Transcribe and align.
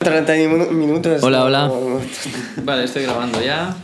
30 0.00 0.32
minu- 0.48 0.70
minutos. 0.72 1.22
Hola, 1.22 1.40
no- 1.40 1.44
hola. 1.44 1.70
Vale, 2.64 2.84
estoy 2.84 3.02
grabando 3.02 3.38
ya. 3.42 3.76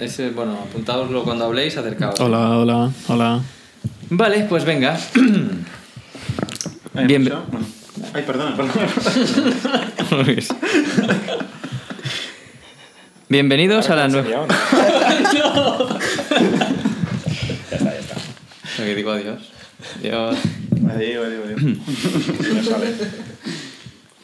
Ese, 0.00 0.30
bueno, 0.30 0.58
apuntaoslo 0.68 1.22
cuando 1.22 1.44
habléis, 1.44 1.76
acercaos. 1.76 2.18
Hola, 2.18 2.58
hola, 2.58 2.90
hola. 3.06 3.40
Vale, 4.10 4.46
pues 4.48 4.64
venga. 4.64 4.98
¿Hay 6.96 7.06
Bien-? 7.06 7.24
Bueno. 7.26 7.64
Ay, 8.12 8.24
perdona, 8.26 8.56
perdona. 8.56 8.88
Bienvenidos 13.28 13.88
a 13.88 13.94
la 13.94 14.08
nueva. 14.08 14.46
Lo 18.78 18.84
que 18.84 18.94
digo 18.96 19.12
adiós. 19.12 19.42
Adiós. 20.00 20.36
Adiós, 20.92 21.24
adiós, 21.26 21.44
adiós. 21.46 21.62
No 21.62 22.62
sale. 22.68 22.94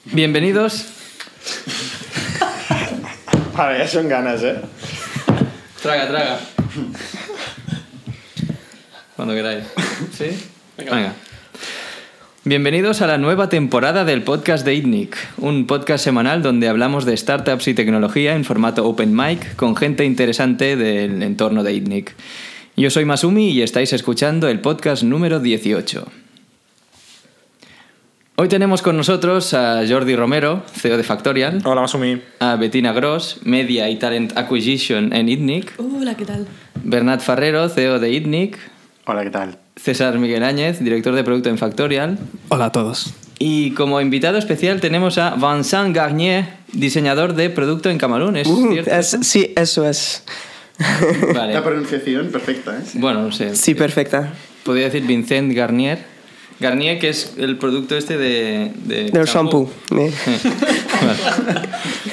Bienvenidos. 0.06 0.86
Vale, 3.56 3.78
ya 3.78 3.88
son 3.88 4.06
ganas, 4.06 4.42
¿eh? 4.42 4.56
Traga, 5.80 6.08
traga. 6.08 6.40
Cuando 9.16 9.34
queráis. 9.34 9.64
¿Sí? 10.12 10.26
Venga. 10.76 11.14
Bienvenidos 12.44 13.00
a 13.00 13.06
la 13.06 13.16
nueva 13.16 13.48
temporada 13.48 14.04
del 14.04 14.22
podcast 14.22 14.66
de 14.66 14.74
ITNIC, 14.74 15.16
un 15.38 15.66
podcast 15.66 16.04
semanal 16.04 16.42
donde 16.42 16.68
hablamos 16.68 17.06
de 17.06 17.16
startups 17.16 17.66
y 17.68 17.74
tecnología 17.74 18.36
en 18.36 18.44
formato 18.44 18.86
open 18.86 19.16
mic 19.16 19.56
con 19.56 19.74
gente 19.74 20.04
interesante 20.04 20.76
del 20.76 21.22
entorno 21.22 21.64
de 21.64 21.72
ITNIC. 21.72 22.14
Yo 22.76 22.90
soy 22.90 23.06
Masumi 23.06 23.52
y 23.52 23.62
estáis 23.62 23.94
escuchando 23.94 24.48
el 24.48 24.60
podcast 24.60 25.02
número 25.02 25.40
18. 25.40 26.06
Hoy 28.38 28.48
tenemos 28.48 28.82
con 28.82 28.96
nosotros 28.98 29.54
a 29.54 29.82
Jordi 29.88 30.14
Romero, 30.14 30.62
CEO 30.74 30.96
de 30.98 31.02
Factorial, 31.02 31.62
Hola, 31.64 31.80
Masumi. 31.80 32.20
a 32.38 32.56
Bettina 32.56 32.92
Gross, 32.92 33.38
Media 33.44 33.88
y 33.88 33.96
Talent 33.96 34.36
Acquisition 34.36 35.12
en 35.14 35.28
ITNIC, 35.30 35.72
Hola, 35.78 36.14
¿qué 36.16 36.26
tal? 36.26 36.46
Bernat 36.84 37.20
Ferrero, 37.22 37.68
CEO 37.70 37.98
de 37.98 38.10
ITNIC, 38.12 38.58
Hola, 39.06 39.22
¿qué 39.24 39.30
tal? 39.30 39.58
César 39.76 40.18
Miguel 40.18 40.42
Áñez, 40.42 40.80
director 40.80 41.14
de 41.14 41.24
producto 41.24 41.48
en 41.48 41.56
Factorial. 41.58 42.18
Hola 42.48 42.66
a 42.66 42.72
todos. 42.72 43.14
Y 43.38 43.70
como 43.72 44.00
invitado 44.00 44.36
especial 44.38 44.80
tenemos 44.80 45.16
a 45.18 45.34
Vincent 45.36 45.94
Garnier, 45.94 46.46
diseñador 46.72 47.34
de 47.34 47.48
producto 47.50 47.88
en 47.90 47.96
Camalún. 47.98 48.36
¿Es 48.36 48.48
Uh, 48.48 48.68
cierto? 48.72 48.90
es- 48.90 49.18
sí, 49.22 49.52
eso 49.56 49.86
es. 49.88 50.24
Vale. 51.34 51.54
La 51.54 51.62
pronunciación 51.64 52.28
perfecta, 52.30 52.76
¿eh? 52.78 52.82
Bueno, 52.94 53.22
no 53.22 53.32
sé. 53.32 53.54
Sí, 53.56 53.74
perfecta. 53.74 54.32
Podría 54.64 54.86
decir 54.86 55.06
Vincent 55.06 55.52
Garnier. 55.54 56.15
Garnier, 56.60 56.98
que 56.98 57.08
es 57.10 57.34
el 57.36 57.58
producto 57.58 57.96
este 57.96 58.16
de... 58.16 58.72
de 58.84 59.10
Del 59.10 59.26
champú. 59.26 59.68
shampoo. 59.90 59.98
eh. 60.00 60.12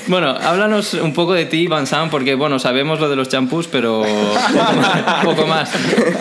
Bueno, 0.08 0.30
háblanos 0.32 0.96
un 0.96 1.14
poco 1.14 1.34
de 1.34 1.46
ti, 1.46 1.68
Vincent, 1.68 2.12
porque 2.12 2.36
bueno, 2.36 2.60
sabemos 2.60 3.00
lo 3.00 3.10
de 3.10 3.16
los 3.16 3.30
champús, 3.30 3.68
pero 3.68 4.02
un 4.02 4.06
poco 5.24 5.48
más. 5.48 5.72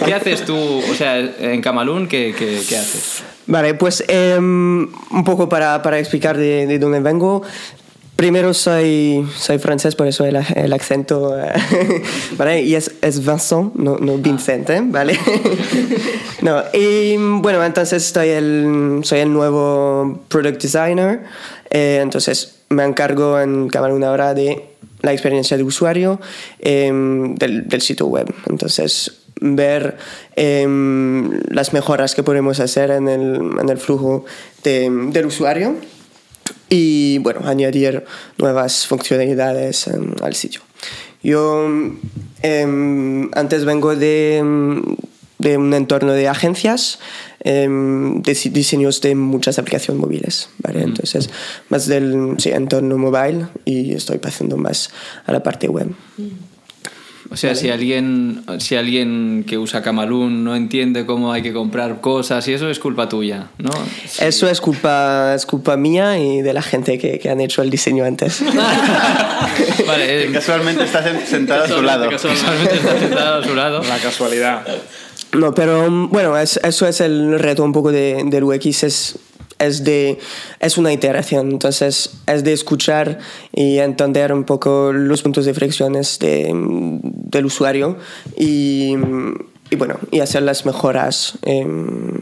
¿Qué 0.04 0.14
haces 0.14 0.44
tú, 0.44 0.56
o 0.56 0.94
sea, 0.94 1.18
en 1.18 1.60
Camalún, 1.60 2.06
qué, 2.06 2.32
qué, 2.38 2.62
qué 2.68 2.76
haces? 2.76 3.24
Vale, 3.48 3.74
pues 3.74 4.04
em, 4.06 4.82
un 5.10 5.24
poco 5.24 5.48
para, 5.48 5.82
para 5.82 5.98
explicar 5.98 6.36
de, 6.38 6.66
de 6.68 6.78
dónde 6.78 7.00
vengo. 7.00 7.42
Primero 8.16 8.54
soy, 8.54 9.26
soy 9.36 9.58
francés, 9.58 9.96
por 9.96 10.06
eso 10.06 10.24
el, 10.24 10.36
el 10.54 10.72
acento, 10.72 11.36
eh, 11.36 11.52
¿vale? 12.36 12.62
Y 12.62 12.76
es, 12.76 12.92
es 13.00 13.24
Vincent, 13.26 13.74
no, 13.74 13.96
no 13.98 14.16
Vincente, 14.18 14.80
¿vale? 14.84 15.18
no, 16.42 16.62
y 16.72 17.16
bueno, 17.16 17.64
entonces 17.64 18.04
estoy 18.06 18.28
el, 18.28 19.00
soy 19.02 19.20
el 19.20 19.32
nuevo 19.32 20.20
product 20.28 20.62
designer, 20.62 21.22
eh, 21.70 21.98
entonces 22.00 22.58
me 22.68 22.84
encargo 22.84 23.40
en 23.40 23.68
Camalún 23.68 24.04
ahora 24.04 24.34
de 24.34 24.62
la 25.00 25.12
experiencia 25.12 25.56
de 25.56 25.64
usuario 25.64 26.20
em, 26.60 27.34
del, 27.34 27.66
del 27.68 27.80
sitio 27.80 28.06
web. 28.06 28.32
Entonces, 28.48 29.18
ver 29.40 29.96
em, 30.36 31.40
las 31.48 31.72
mejoras 31.72 32.14
que 32.14 32.22
podemos 32.22 32.60
hacer 32.60 32.92
en 32.92 33.08
el, 33.08 33.34
en 33.60 33.68
el 33.68 33.78
flujo 33.78 34.24
de- 34.62 34.88
del 35.10 35.26
usuario 35.26 35.74
y 36.68 37.18
bueno, 37.18 37.40
añadir 37.44 38.04
nuevas 38.38 38.86
funcionalidades 38.86 39.86
em, 39.88 40.14
al 40.22 40.34
sitio. 40.34 40.60
Yo 41.22 41.68
em, 42.42 43.30
antes 43.34 43.64
vengo 43.64 43.94
de, 43.94 44.38
em, 44.38 44.96
de 45.38 45.56
un 45.56 45.74
entorno 45.74 46.12
de 46.12 46.28
agencias, 46.28 46.98
em, 47.40 48.22
de 48.22 48.34
diseños 48.50 49.00
de 49.00 49.14
muchas 49.14 49.58
aplicaciones 49.58 50.00
móviles, 50.00 50.48
¿vale? 50.58 50.82
Entonces, 50.82 51.30
más 51.68 51.86
del 51.86 52.36
sí, 52.38 52.50
entorno 52.50 52.98
mobile 52.98 53.46
y 53.64 53.92
estoy 53.94 54.18
pasando 54.18 54.56
más 54.56 54.90
a 55.26 55.32
la 55.32 55.42
parte 55.42 55.68
web. 55.68 55.94
O 57.32 57.36
sea, 57.36 57.54
si 57.54 57.70
alguien, 57.70 58.44
si 58.58 58.76
alguien 58.76 59.44
que 59.48 59.56
usa 59.56 59.80
Camalún 59.82 60.44
no 60.44 60.54
entiende 60.54 61.06
cómo 61.06 61.32
hay 61.32 61.40
que 61.42 61.52
comprar 61.54 62.00
cosas 62.02 62.46
y 62.48 62.52
eso 62.52 62.68
es 62.68 62.78
culpa 62.78 63.08
tuya, 63.08 63.48
¿no? 63.58 63.70
Sí. 64.06 64.22
Eso 64.24 64.48
es 64.50 64.60
culpa, 64.60 65.34
es 65.34 65.46
culpa 65.46 65.76
mía 65.78 66.18
y 66.18 66.42
de 66.42 66.52
la 66.52 66.60
gente 66.62 66.98
que, 66.98 67.18
que 67.18 67.30
han 67.30 67.40
hecho 67.40 67.62
el 67.62 67.70
diseño 67.70 68.04
antes. 68.04 68.42
vale, 69.86 70.24
eh, 70.24 70.30
Casualmente 70.32 70.84
estás 70.84 71.06
en- 71.06 71.26
sentado 71.26 71.64
a 71.64 71.68
su 71.68 71.82
lado. 71.82 72.10
casualmente 72.10 72.74
está 72.76 72.98
sentado 72.98 73.40
a 73.42 73.44
su 73.44 73.54
lado. 73.54 73.82
La 73.82 73.98
casualidad. 73.98 74.62
No, 75.32 75.54
pero 75.54 75.86
um, 75.86 76.10
bueno, 76.10 76.36
es- 76.36 76.60
eso 76.62 76.86
es 76.86 77.00
el 77.00 77.38
reto 77.38 77.64
un 77.64 77.72
poco 77.72 77.90
de, 77.92 78.22
del 78.26 78.44
UX, 78.44 78.84
es, 78.84 79.18
es, 79.62 79.84
de, 79.84 80.18
es 80.60 80.78
una 80.78 80.92
iteración, 80.92 81.50
entonces 81.52 82.10
es 82.26 82.44
de 82.44 82.52
escuchar 82.52 83.18
y 83.52 83.78
entender 83.78 84.32
un 84.32 84.44
poco 84.44 84.92
los 84.92 85.22
puntos 85.22 85.44
de 85.44 85.54
fricciones 85.54 86.18
de, 86.18 86.50
del 86.52 87.46
usuario 87.46 87.96
y, 88.36 88.94
bueno, 89.78 89.98
y 90.10 90.20
hacer 90.20 90.42
las 90.42 90.66
mejoras 90.66 91.38
em, 91.42 92.20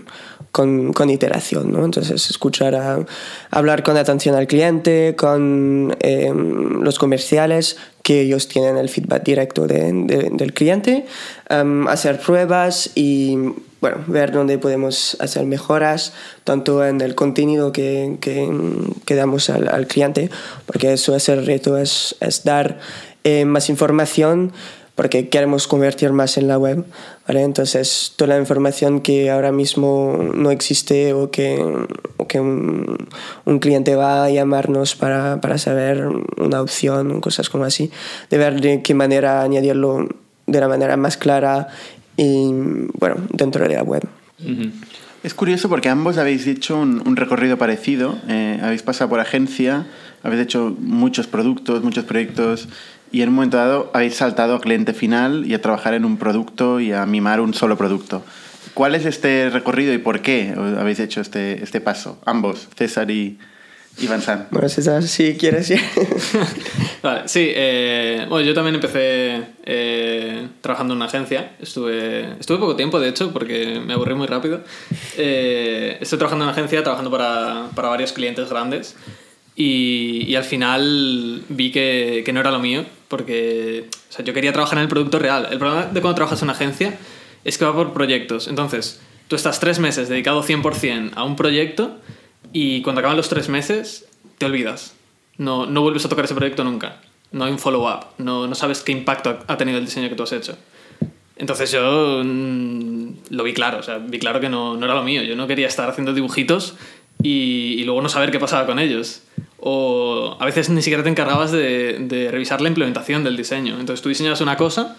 con, 0.53 0.93
con 0.93 1.11
iteración, 1.11 1.73
¿no? 1.73 1.85
Entonces 1.85 2.29
escuchar 2.31 3.07
hablar 3.51 3.83
con 3.83 3.97
atención 3.97 4.35
al 4.35 4.47
cliente, 4.47 5.15
con 5.17 5.97
em, 6.01 6.83
los 6.83 6.99
comerciales, 6.99 7.77
que 8.03 8.23
ellos 8.23 8.49
tienen 8.49 8.77
el 8.77 8.89
feedback 8.89 9.23
directo 9.25 9.67
de- 9.67 9.93
de- 9.93 10.31
del 10.33 10.53
cliente, 10.53 11.07
em, 11.49 11.87
hacer 11.89 12.19
pruebas 12.19 12.91
y 12.97 13.37
bueno, 13.81 13.99
ver 14.07 14.33
dónde 14.33 14.59
podemos 14.59 15.17
hacer 15.21 15.47
mejoras, 15.47 16.13
tanto 16.45 16.85
en 16.85 17.01
el 17.01 17.15
contenido 17.15 17.73
que, 17.73 18.19
que, 18.21 18.49
que 19.05 19.15
damos 19.15 19.51
al, 19.51 19.69
al 19.69 19.87
cliente, 19.87 20.31
porque 20.67 20.93
eso 20.93 21.17
es 21.17 21.29
el 21.29 21.47
reto, 21.47 21.79
es, 21.79 22.17
es 22.21 22.45
dar 22.45 22.79
eh, 23.25 23.45
más 23.45 23.69
información 23.69 24.53
porque 25.01 25.31
queremos 25.31 25.67
convertir 25.67 26.13
más 26.13 26.37
en 26.37 26.47
la 26.47 26.59
web, 26.59 26.85
¿vale? 27.27 27.43
Entonces, 27.43 28.13
toda 28.17 28.35
la 28.35 28.39
información 28.39 29.01
que 29.01 29.31
ahora 29.31 29.51
mismo 29.51 30.19
no 30.35 30.51
existe 30.51 31.15
o 31.15 31.31
que, 31.31 31.59
o 32.19 32.29
que 32.29 32.39
un, 32.39 33.09
un 33.47 33.59
cliente 33.61 33.97
va 33.97 34.25
a 34.25 34.31
llamarnos 34.31 34.97
para, 34.97 35.41
para 35.41 35.57
saber 35.57 36.07
una 36.37 36.61
opción, 36.61 37.23
cosas 37.23 37.49
como 37.49 37.65
así, 37.65 37.91
de 38.29 38.37
ver 38.37 38.61
de 38.61 38.83
qué 38.83 38.93
manera 38.93 39.41
añadirlo 39.41 40.07
de 40.47 40.61
la 40.61 40.69
manera 40.69 40.99
más 40.99 41.17
clara 41.17 41.69
y, 42.21 42.51
bueno, 42.99 43.17
dentro 43.31 43.67
de 43.67 43.75
la 43.75 43.83
web. 43.83 44.07
Es 45.23 45.33
curioso 45.33 45.71
porque 45.71 45.89
ambos 45.89 46.19
habéis 46.19 46.47
hecho 46.47 46.79
un, 46.79 47.03
un 47.07 47.17
recorrido 47.17 47.57
parecido. 47.57 48.19
Eh, 48.29 48.61
habéis 48.63 48.83
pasado 48.83 49.09
por 49.09 49.21
agencia, 49.21 49.87
habéis 50.23 50.43
hecho 50.43 50.77
muchos 50.79 51.27
productos, 51.27 51.83
muchos 51.83 52.05
proyectos 52.05 52.69
y 53.11 53.23
en 53.23 53.31
un 53.31 53.37
momento 53.37 53.57
dado 53.57 53.91
habéis 53.95 54.17
saltado 54.17 54.55
a 54.55 54.61
cliente 54.61 54.93
final 54.93 55.47
y 55.47 55.55
a 55.55 55.63
trabajar 55.63 55.95
en 55.95 56.05
un 56.05 56.19
producto 56.19 56.79
y 56.79 56.93
a 56.93 57.07
mimar 57.07 57.41
un 57.41 57.55
solo 57.55 57.79
producto. 57.79 58.23
¿Cuál 58.75 58.95
es 58.95 59.07
este 59.07 59.49
recorrido 59.49 59.95
y 59.95 59.99
por 59.99 60.21
qué 60.21 60.55
habéis 60.79 61.01
hecho 61.01 61.23
este, 61.23 61.63
este 61.63 61.81
paso? 61.81 62.19
Ambos, 62.27 62.69
César 62.77 63.11
y, 63.11 63.39
y 63.99 64.07
Vincent. 64.07 64.47
Bueno, 64.51 64.69
César, 64.69 65.03
si 65.03 65.37
quieres, 65.37 65.67
sí. 65.67 65.75
Vale, 67.03 67.29
sí. 67.29 67.51
eh, 67.55 68.25
bueno, 68.29 68.47
yo 68.47 68.55
también 68.55 68.77
empecé 68.77 69.43
eh, 69.65 70.49
trabajando 70.61 70.95
en 70.95 70.99
una 70.99 71.07
agencia. 71.07 71.53
Estuve, 71.61 72.33
estuve 72.39 72.59
poco 72.59 72.77
tiempo, 72.77 72.99
de 72.99 73.09
hecho, 73.09 73.33
porque 73.33 73.81
me 73.85 73.93
aburrí 73.93 74.15
muy 74.15 74.27
rápido. 74.27 74.63
Eh, 75.17 75.99
estoy 76.01 76.19
trabajando 76.19 76.45
en 76.45 76.49
una 76.49 76.57
agencia, 76.57 76.83
trabajando 76.83 77.11
para, 77.11 77.69
para 77.75 77.89
varios 77.89 78.13
clientes 78.13 78.49
grandes. 78.49 78.97
Y, 79.55 80.25
y 80.27 80.37
al 80.37 80.45
final 80.45 81.43
vi 81.49 81.71
que, 81.71 82.23
que 82.25 82.33
no 82.33 82.41
era 82.41 82.51
lo 82.51 82.61
mío, 82.61 82.87
porque 83.09 83.85
o 84.09 84.13
sea, 84.13 84.25
yo 84.25 84.33
quería 84.33 84.53
trabajar 84.53 84.79
en 84.79 84.85
el 84.85 84.89
producto 84.89 85.19
real. 85.19 85.49
El 85.51 85.59
problema 85.59 85.87
de 85.87 86.01
cuando 86.01 86.15
trabajas 86.15 86.41
en 86.41 86.47
una 86.47 86.55
agencia 86.55 86.99
es 87.45 87.59
que 87.59 87.65
va 87.67 87.75
por 87.75 87.93
proyectos. 87.93 88.49
Entonces, 88.49 89.01
tú 89.29 89.37
estás 89.37 89.61
tres 89.61 89.79
meses 89.79 90.09
dedicado 90.09 90.43
100% 90.43 91.13
a 91.15 91.25
un 91.25 91.37
proyecto 91.37 91.99
y 92.53 92.83
cuando 92.83 93.01
acaban 93.01 93.17
los 93.17 93.29
tres 93.29 93.49
meses 93.49 94.07
te 94.39 94.47
olvidas. 94.47 94.95
No, 95.39 95.67
no 95.67 95.83
vuelves 95.83 96.05
a 96.05 96.09
tocar 96.09 96.25
ese 96.25 96.35
proyecto 96.35 96.65
nunca. 96.65 97.01
No 97.33 97.45
hay 97.45 97.53
un 97.53 97.59
follow-up. 97.59 98.07
No, 98.19 98.47
no 98.47 98.55
sabes 98.55 98.83
qué 98.83 98.93
impacto 98.93 99.39
ha 99.47 99.57
tenido 99.57 99.79
el 99.79 99.85
diseño 99.85 100.09
que 100.09 100.15
tú 100.15 100.23
has 100.23 100.33
hecho. 100.33 100.57
Entonces 101.37 101.71
yo 101.73 102.23
mm, 102.23 103.13
lo 103.31 103.45
vi 103.45 103.55
claro, 103.55 103.79
o 103.79 103.83
sea, 103.83 103.99
vi 103.99 104.19
claro 104.19 104.41
que 104.41 104.49
no, 104.49 104.77
no 104.77 104.85
era 104.85 104.95
lo 104.95 105.03
mío. 105.03 105.23
Yo 105.23 105.37
no 105.37 105.47
quería 105.47 105.67
estar 105.67 105.89
haciendo 105.89 106.13
dibujitos 106.13 106.75
y, 107.23 107.77
y 107.79 107.85
luego 107.85 108.03
no 108.03 108.09
saber 108.09 108.31
qué 108.31 108.39
pasaba 108.39 108.67
con 108.67 108.79
ellos. 108.79 109.23
o 109.59 110.37
a 110.39 110.45
veces 110.45 110.69
ni 110.71 110.83
siquiera 110.83 111.03
te 111.03 111.09
encargabas 111.09 111.53
de, 111.53 111.99
de 112.01 112.31
revisar 112.31 112.61
la 112.61 112.69
implementación 112.69 113.25
del 113.25 113.37
diseño. 113.37 113.79
Entonces 113.79 114.03
tú 114.03 114.09
diseñabas 114.09 114.41
una 114.41 114.57
cosa 114.57 114.97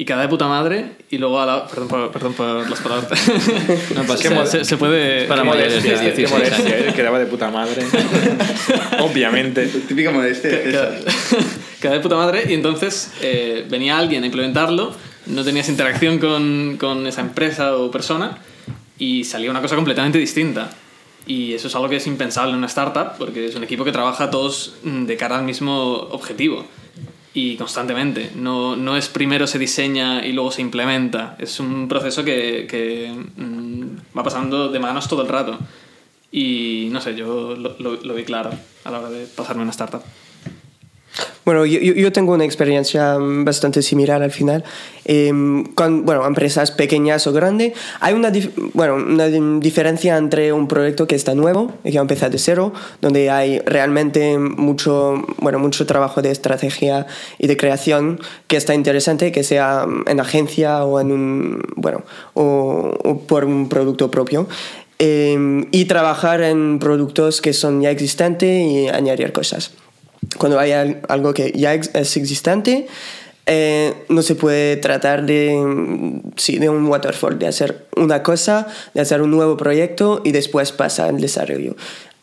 y 0.00 0.06
cada 0.06 0.22
de 0.22 0.28
puta 0.28 0.48
madre 0.48 0.92
y 1.10 1.18
luego 1.18 1.38
a 1.42 1.44
la... 1.44 1.66
Perdón 1.66 1.88
por, 1.88 2.10
perdón 2.10 2.32
por 2.32 2.70
las 2.70 2.80
palabras. 2.80 3.10
No 3.94 4.02
pasa 4.04 4.46
se, 4.46 4.46
se- 4.46 4.64
se 4.64 4.76
puede... 4.78 5.26
Para 5.26 5.42
Qué 5.42 5.48
modestia, 6.26 6.78
¿eh? 6.78 6.92
quedaba 6.96 7.18
de 7.18 7.26
puta 7.26 7.50
madre. 7.50 7.82
Obviamente. 9.00 9.66
Típica 9.66 10.10
modestia. 10.10 10.62
Cada, 10.72 10.98
cada 11.82 11.94
de 11.96 12.00
puta 12.00 12.16
madre 12.16 12.44
y 12.48 12.54
entonces 12.54 13.12
eh, 13.20 13.66
venía 13.68 13.98
alguien 13.98 14.22
a 14.22 14.26
implementarlo, 14.26 14.94
no 15.26 15.44
tenías 15.44 15.68
interacción 15.68 16.18
con, 16.18 16.78
con 16.80 17.06
esa 17.06 17.20
empresa 17.20 17.76
o 17.76 17.90
persona 17.90 18.38
y 18.98 19.24
salía 19.24 19.50
una 19.50 19.60
cosa 19.60 19.76
completamente 19.76 20.16
distinta. 20.18 20.70
Y 21.26 21.52
eso 21.52 21.68
es 21.68 21.74
algo 21.74 21.90
que 21.90 21.96
es 21.96 22.06
impensable 22.06 22.52
en 22.52 22.56
una 22.56 22.68
startup 22.68 23.18
porque 23.18 23.48
es 23.48 23.54
un 23.54 23.64
equipo 23.64 23.84
que 23.84 23.92
trabaja 23.92 24.30
todos 24.30 24.76
mm, 24.82 25.04
de 25.04 25.16
cara 25.18 25.36
al 25.36 25.44
mismo 25.44 26.08
objetivo 26.10 26.64
y 27.34 27.56
constantemente. 27.56 28.32
No, 28.34 28.74
no 28.76 28.96
es 28.96 29.08
primero 29.08 29.46
se 29.46 29.58
diseña 29.58 30.24
y 30.26 30.32
luego 30.32 30.50
se 30.50 30.62
implementa. 30.62 31.36
Es 31.38 31.60
un 31.60 31.88
proceso 31.88 32.24
que, 32.24 32.66
que, 32.68 33.12
mm, 33.36 34.16
va 34.18 34.22
pasando 34.24 34.68
de 34.68 34.78
manos 34.78 35.08
todo 35.08 35.22
el 35.22 35.28
rato. 35.28 35.58
Y 36.32 36.88
no 36.92 37.00
sé, 37.00 37.14
yo 37.16 37.56
lo, 37.56 37.76
lo- 37.78 37.96
lo 38.02 38.14
vi 38.14 38.24
claro 38.24 38.50
a 38.84 38.90
la 38.90 38.98
hora 39.00 39.10
de 39.10 39.26
pasarme 39.26 39.62
una 39.62 39.70
startup. 39.72 40.02
Bueno, 41.44 41.64
yo, 41.64 41.78
yo- 41.80 42.12
tengo 42.12 42.34
una 42.34 42.44
experiencia 42.44 43.18
mm, 43.18 43.44
bastante 43.44 43.82
similar 43.82 44.22
al 44.22 44.30
final. 44.30 44.62
Em, 45.04 45.64
con 45.74 46.04
bueno, 46.04 46.24
empresas 46.26 46.70
pequeñas 46.70 47.26
o 47.26 47.32
grandes, 47.32 47.72
hay 48.00 48.14
una, 48.14 48.30
dif- 48.30 48.50
bueno, 48.74 48.94
una 48.96 49.26
di- 49.26 49.58
diferencia 49.60 50.16
entre 50.18 50.52
un 50.52 50.68
proyecto 50.68 51.06
que 51.06 51.14
está 51.16 51.34
nuevo 51.34 51.72
y 51.82 51.90
que 51.92 51.96
va 51.96 52.02
a 52.02 52.08
empezar 52.08 52.30
de 52.30 52.38
cero, 52.38 52.72
donde 53.00 53.30
hay 53.30 53.58
realmente 53.60 54.38
mucho, 54.38 55.24
bueno, 55.38 55.58
mucho 55.58 55.86
trabajo 55.86 56.20
de 56.22 56.30
estrategia 56.30 57.06
y 57.38 57.46
de 57.46 57.56
creación 57.56 58.20
que 58.46 58.56
está 58.56 58.74
interesante, 58.74 59.32
que 59.32 59.42
sea 59.42 59.86
mm, 59.86 60.04
en 60.08 60.20
agencia 60.20 60.84
o, 60.84 61.00
en 61.00 61.10
un, 61.10 61.62
bueno, 61.76 62.02
o, 62.34 62.92
o 63.02 63.18
por 63.20 63.44
un 63.44 63.68
producto 63.68 64.10
propio. 64.10 64.46
Em, 64.98 65.66
y 65.72 65.86
trabajar 65.86 66.42
en 66.42 66.78
productos 66.78 67.40
que 67.40 67.54
son 67.54 67.80
ya 67.80 67.90
existentes 67.90 68.62
y 68.70 68.88
añadir 68.88 69.32
cosas 69.32 69.72
cuando 70.38 70.58
hay 70.58 70.72
al- 70.72 71.00
algo 71.08 71.34
que 71.34 71.52
ya 71.52 71.74
es 71.74 72.16
existente, 72.16 72.86
eh, 73.46 73.94
no 74.08 74.22
se 74.22 74.34
puede 74.36 74.76
tratar 74.76 75.26
de, 75.26 75.56
mm, 75.56 76.20
sí, 76.36 76.58
de 76.58 76.68
un 76.68 76.86
waterfall, 76.86 77.38
de 77.38 77.48
hacer 77.48 77.86
una 77.96 78.22
cosa, 78.22 78.66
de 78.94 79.00
hacer 79.00 79.22
un 79.22 79.30
nuevo 79.30 79.56
proyecto 79.56 80.20
y 80.24 80.32
después 80.32 80.72
pasa 80.72 81.06
al 81.06 81.20
desarrollo. 81.20 81.74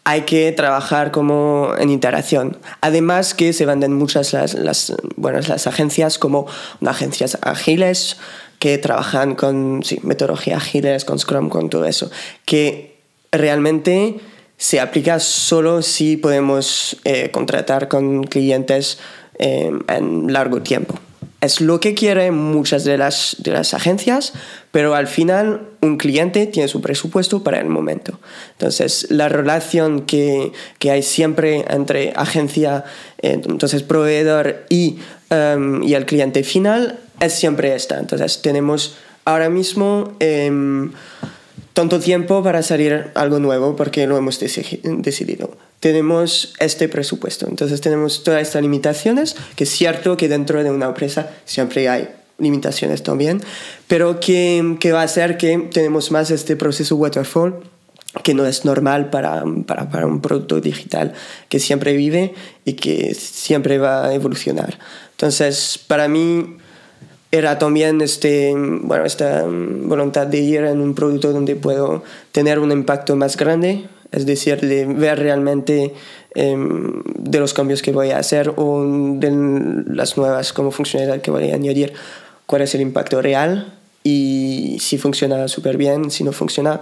Hay 0.05 0.21
que 0.21 0.53
trabajar 0.53 1.11
como 1.11 1.73
en 1.77 1.89
interacción. 1.89 2.57
Además 2.79 3.33
que 3.33 3.51
se 3.51 3.65
venden 3.65 3.91
muchas 3.93 4.31
las, 4.31 4.53
las, 4.53 4.93
bueno, 5.17 5.39
las 5.45 5.67
agencias 5.67 6.17
como 6.17 6.47
agencias 6.85 7.37
ágiles 7.41 8.15
que 8.59 8.77
trabajan 8.77 9.35
con 9.35 9.81
sí, 9.83 9.99
metodologías 10.03 10.61
ágiles, 10.63 11.03
con 11.03 11.19
Scrum, 11.19 11.49
con 11.49 11.69
todo 11.69 11.83
eso. 11.83 12.09
Que 12.45 12.95
realmente 13.33 14.15
se 14.57 14.79
aplica 14.79 15.19
solo 15.19 15.81
si 15.81 16.17
podemos 16.17 16.97
eh, 17.03 17.29
contratar 17.31 17.87
con 17.87 18.23
clientes 18.23 18.97
eh, 19.37 19.71
en 19.87 20.33
largo 20.33 20.61
tiempo. 20.61 20.99
Es 21.39 21.61
lo 21.61 21.79
que 21.79 21.93
quieren 21.93 22.33
muchas 22.33 22.83
de 22.83 22.97
las, 22.97 23.35
de 23.39 23.51
las 23.51 23.75
agencias, 23.75 24.33
pero 24.71 24.95
al 24.95 25.05
final 25.05 25.69
un 25.81 25.97
cliente 25.97 26.47
tiene 26.47 26.67
su 26.67 26.81
presupuesto 26.81 27.43
para 27.43 27.59
el 27.59 27.69
momento. 27.69 28.19
Entonces, 28.53 29.05
la 29.11 29.29
relación 29.29 30.01
que, 30.01 30.51
que 30.79 30.89
hay 30.89 31.03
siempre 31.03 31.63
entre 31.69 32.13
agencia, 32.15 32.85
eh, 33.21 33.39
entonces 33.47 33.83
proveedor 33.83 34.65
y, 34.69 34.97
em, 35.29 35.83
y 35.83 35.93
el 35.93 36.07
cliente 36.07 36.43
final 36.43 36.99
es 37.19 37.33
siempre 37.33 37.75
esta. 37.75 37.99
Entonces, 37.99 38.41
tenemos 38.41 38.97
ahora 39.23 39.49
mismo... 39.49 40.17
tanto 41.77 41.99
tiempo 41.99 42.41
para 42.41 42.63
salir 42.63 43.11
algo 43.13 43.37
nuevo 43.37 43.75
porque 43.75 44.07
lo 44.07 44.17
hemos 44.17 44.41
deci- 44.41 44.81
decidido. 44.81 45.55
Tenemos 45.79 46.55
este 46.59 46.89
presupuesto, 46.89 47.45
entonces 47.47 47.81
tenemos 47.81 48.23
todas 48.23 48.41
estas 48.41 48.63
limitaciones, 48.63 49.35
que 49.55 49.65
es 49.65 49.69
cierto 49.69 50.17
que 50.17 50.27
dentro 50.27 50.63
de 50.63 50.71
una 50.71 50.87
empresa 50.87 51.29
siempre 51.45 51.87
hay 51.87 52.09
limitaciones 52.39 53.03
también, 53.03 53.43
pero 53.87 54.19
que, 54.19 54.77
que 54.79 54.91
va 54.91 55.01
a 55.01 55.03
hacer 55.03 55.37
que 55.37 55.69
tenemos 55.71 56.09
más 56.09 56.31
este 56.31 56.55
proceso 56.55 56.95
waterfall 56.95 57.59
que 58.23 58.33
no 58.33 58.47
es 58.47 58.65
normal 58.65 59.11
para, 59.11 59.43
para, 59.67 59.91
para 59.91 60.07
un 60.07 60.19
producto 60.19 60.59
digital 60.59 61.13
que 61.47 61.59
siempre 61.59 61.95
vive 61.95 62.33
y 62.65 62.73
que 62.73 63.13
siempre 63.13 63.77
va 63.77 64.07
a 64.07 64.13
evolucionar. 64.15 64.79
Entonces, 65.11 65.79
para 65.85 66.07
mí, 66.07 66.57
era 67.31 67.59
también 67.59 68.01
este, 68.01 68.53
bueno, 68.55 69.05
esta 69.05 69.45
mm, 69.45 69.87
voluntad 69.89 70.27
de 70.27 70.39
ir 70.39 70.61
en 70.63 70.79
un 70.81 70.93
producto 70.95 71.31
donde 71.33 71.55
puedo 71.55 72.03
tener 72.31 72.59
un 72.59 72.71
impacto 72.71 73.15
más 73.15 73.35
grande, 73.37 73.85
es 74.11 74.25
decir, 74.25 74.61
de 74.61 74.85
ver 74.85 75.19
realmente 75.19 75.93
em, 76.35 77.01
de 77.17 77.39
los 77.39 77.53
cambios 77.53 77.81
que 77.81 77.91
voy 77.91 78.11
a 78.11 78.19
hacer 78.19 78.53
o 78.55 78.83
de 79.19 79.83
las 79.87 80.17
nuevas 80.17 80.53
como 80.53 80.71
funcionalidad 80.71 81.21
que 81.21 81.31
voy 81.31 81.51
a 81.51 81.55
añadir, 81.55 81.93
cuál 82.45 82.61
es 82.61 82.73
el 82.75 82.81
impacto 82.81 83.21
real 83.21 83.73
y 84.03 84.77
si 84.79 84.97
funciona 84.97 85.47
súper 85.49 85.75
bien, 85.77 86.09
si 86.11 86.23
no 86.23 86.31
funciona, 86.31 86.79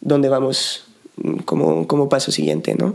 dónde 0.00 0.28
vamos 0.28 0.84
mm, 1.16 1.38
como, 1.38 1.88
como 1.88 2.08
paso 2.08 2.30
siguiente, 2.30 2.76
¿no? 2.76 2.94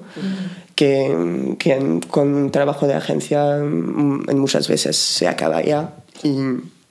Que, 0.76 1.56
que 1.60 1.74
en- 1.74 2.00
con 2.00 2.50
trabajo 2.52 2.88
de 2.88 2.94
agencia 2.94 3.58
mm, 3.58 4.30
en 4.30 4.40
muchas 4.40 4.68
veces 4.70 4.96
se 4.96 5.28
acaba 5.28 5.62
ya 5.62 5.94
y, 6.24 6.30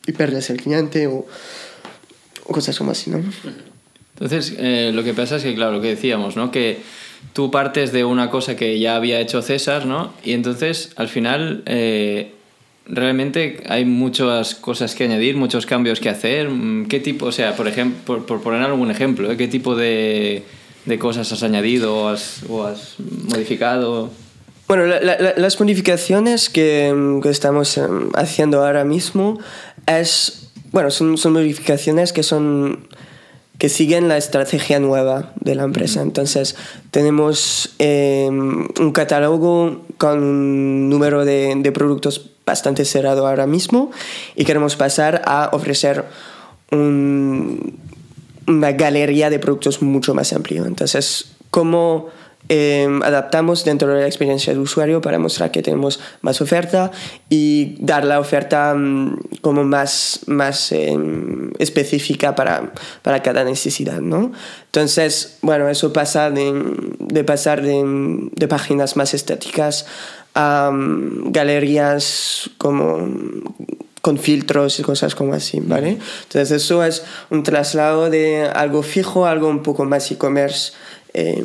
y 0.06 0.12
pierdes 0.12 0.50
el 0.50 0.60
cliente 0.60 1.06
o, 1.06 1.26
o 2.44 2.52
cosas 2.52 2.76
como 2.78 2.90
así, 2.90 3.10
¿no? 3.10 3.22
Entonces, 4.14 4.54
eh, 4.58 4.92
lo 4.94 5.02
que 5.02 5.14
pasa 5.14 5.36
es 5.36 5.42
que, 5.42 5.54
claro, 5.54 5.72
lo 5.72 5.80
que 5.80 5.88
decíamos, 5.88 6.36
¿no? 6.36 6.50
Que 6.50 6.78
tú 7.32 7.50
partes 7.50 7.92
de 7.92 8.04
una 8.04 8.30
cosa 8.30 8.56
que 8.56 8.78
ya 8.78 8.96
había 8.96 9.20
hecho 9.20 9.42
César, 9.42 9.86
¿no? 9.86 10.12
Y 10.24 10.32
entonces, 10.32 10.92
al 10.96 11.08
final, 11.08 11.62
eh, 11.66 12.32
realmente 12.86 13.62
hay 13.68 13.84
muchas 13.84 14.54
cosas 14.54 14.94
que 14.94 15.04
añadir, 15.04 15.36
muchos 15.36 15.66
cambios 15.66 16.00
que 16.00 16.08
hacer. 16.08 16.48
Mm, 16.50 16.86
¿Qué 16.86 17.00
tipo, 17.00 17.26
o 17.26 17.32
sea, 17.32 17.56
por 17.56 17.68
ejemplo, 17.68 18.00
por, 18.04 18.26
por 18.26 18.42
poner 18.42 18.62
algún 18.62 18.90
ejemplo, 18.90 19.30
¿eh? 19.30 19.36
¿qué 19.36 19.48
tipo 19.48 19.74
de, 19.74 20.42
de 20.84 20.98
cosas 20.98 21.32
has 21.32 21.42
añadido 21.42 21.96
o 21.96 22.08
has, 22.08 22.42
o 22.48 22.64
has 22.64 22.96
modificado? 23.28 24.10
Bueno, 24.72 24.86
la- 24.86 25.00
la- 25.02 25.34
las 25.36 25.60
modificaciones 25.60 26.48
que, 26.48 26.90
mm, 26.96 27.20
que 27.20 27.28
estamos 27.28 27.76
em, 27.76 28.08
haciendo 28.14 28.64
ahora 28.64 28.84
mismo 28.86 29.38
es, 29.86 30.48
bueno, 30.70 30.90
son, 30.90 31.18
son 31.18 31.34
modificaciones 31.34 32.14
que 32.14 32.22
son 32.22 32.88
que 33.58 33.68
siguen 33.68 34.08
la 34.08 34.16
estrategia 34.16 34.80
nueva 34.80 35.34
de 35.38 35.56
la 35.56 35.64
empresa. 35.64 36.00
Entonces, 36.00 36.56
tenemos 36.90 37.74
em, 37.80 38.66
un 38.80 38.92
catálogo 38.92 39.82
con 39.98 40.22
un 40.22 40.88
número 40.88 41.26
de, 41.26 41.52
de 41.54 41.70
productos 41.70 42.30
bastante 42.46 42.86
cerrado 42.86 43.26
ahora 43.28 43.46
mismo 43.46 43.90
y 44.36 44.46
queremos 44.46 44.76
pasar 44.76 45.20
a 45.26 45.50
ofrecer 45.52 46.06
un, 46.70 47.78
una 48.48 48.72
galería 48.72 49.28
de 49.28 49.38
productos 49.38 49.82
mucho 49.82 50.14
más 50.14 50.32
amplio. 50.32 50.64
Entonces, 50.64 51.32
¿cómo 51.50 52.08
eh, 52.54 52.86
adaptamos 53.02 53.64
dentro 53.64 53.88
de 53.94 54.02
la 54.02 54.06
experiencia 54.06 54.52
del 54.52 54.60
usuario 54.60 55.00
para 55.00 55.18
mostrar 55.18 55.50
que 55.50 55.62
tenemos 55.62 56.00
más 56.20 56.42
oferta 56.42 56.90
y 57.30 57.76
dar 57.78 58.04
la 58.04 58.20
oferta 58.20 58.74
mm, 58.74 59.38
como 59.40 59.64
más, 59.64 60.20
más 60.26 60.70
eh, 60.72 60.94
específica 61.58 62.34
para, 62.34 62.74
para 63.00 63.22
cada 63.22 63.42
necesidad, 63.44 64.02
¿no? 64.02 64.32
Entonces, 64.66 65.38
bueno, 65.40 65.66
eso 65.70 65.94
pasa 65.94 66.30
de, 66.30 66.52
de 66.98 67.24
pasar 67.24 67.62
de, 67.62 68.28
de 68.32 68.48
páginas 68.48 68.98
más 68.98 69.14
estáticas 69.14 69.86
a 70.34 70.70
mm, 70.70 71.32
galerías 71.32 72.50
como 72.58 73.08
con 74.02 74.18
filtros 74.18 74.78
y 74.78 74.82
cosas 74.82 75.14
como 75.14 75.32
así, 75.32 75.58
¿vale? 75.60 75.96
Entonces 76.24 76.50
eso 76.50 76.84
es 76.84 77.02
un 77.30 77.44
traslado 77.44 78.10
de 78.10 78.44
algo 78.54 78.82
fijo 78.82 79.24
a 79.24 79.30
algo 79.30 79.48
un 79.48 79.62
poco 79.62 79.86
más 79.86 80.10
e-commerce, 80.10 80.74
eh, 81.14 81.42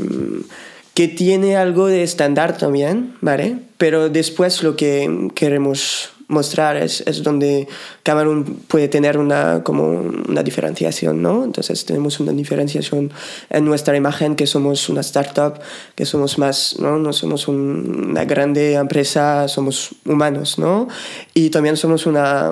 que 0.97 1.07
tiene 1.07 1.55
algo 1.55 1.85
de 1.85 2.01
estándar 2.01 2.57
también, 2.57 3.13
¿vale? 3.21 3.59
Pero 3.77 4.09
después 4.09 4.63
lo 4.63 4.75
que 4.75 5.29
queremos 5.35 6.09
mostrar 6.27 6.75
es, 6.75 7.01
es 7.05 7.21
donde 7.21 7.67
Cameron 8.01 8.43
puede 8.67 8.87
tener 8.87 9.19
una, 9.19 9.61
como 9.63 9.91
una 10.27 10.41
diferenciación, 10.41 11.21
¿no? 11.21 11.43
Entonces 11.43 11.85
tenemos 11.85 12.19
una 12.19 12.31
diferenciación 12.31 13.11
en 13.51 13.63
nuestra 13.65 13.95
imagen, 13.95 14.35
que 14.35 14.47
somos 14.47 14.89
una 14.89 15.01
startup, 15.01 15.59
que 15.93 16.07
somos 16.07 16.39
más, 16.39 16.77
¿no? 16.79 16.97
No 16.97 17.13
somos 17.13 17.47
un- 17.47 18.07
una 18.09 18.25
grande 18.25 18.73
empresa, 18.73 19.47
somos 19.47 19.91
humanos, 20.03 20.57
¿no? 20.57 20.87
Y 21.35 21.51
también 21.51 21.77
somos 21.77 22.07
una 22.07 22.51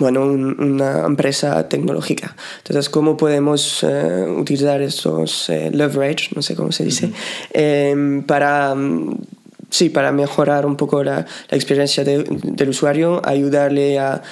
bueno, 0.00 0.22
un- 0.26 0.56
una 0.60 1.04
empresa 1.06 1.68
tecnológica. 1.68 2.34
Entonces, 2.58 2.88
¿cómo 2.88 3.16
podemos 3.16 3.82
eh, 3.82 4.26
utilizar 4.36 4.82
estos 4.82 5.48
eh, 5.50 5.70
leverage, 5.72 6.30
no 6.34 6.42
sé 6.42 6.54
cómo 6.54 6.72
se 6.72 6.84
dice, 6.84 7.10
em, 7.52 8.22
para 8.22 8.74
mm, 8.74 9.18
sí, 9.70 9.88
para 9.90 10.12
mejorar 10.12 10.66
un 10.66 10.76
poco 10.76 11.02
la, 11.04 11.26
la 11.48 11.56
experiencia 11.56 12.04
de- 12.04 12.24
del 12.28 12.68
usuario, 12.68 13.20
ayudarle 13.24 13.98
a, 13.98 14.22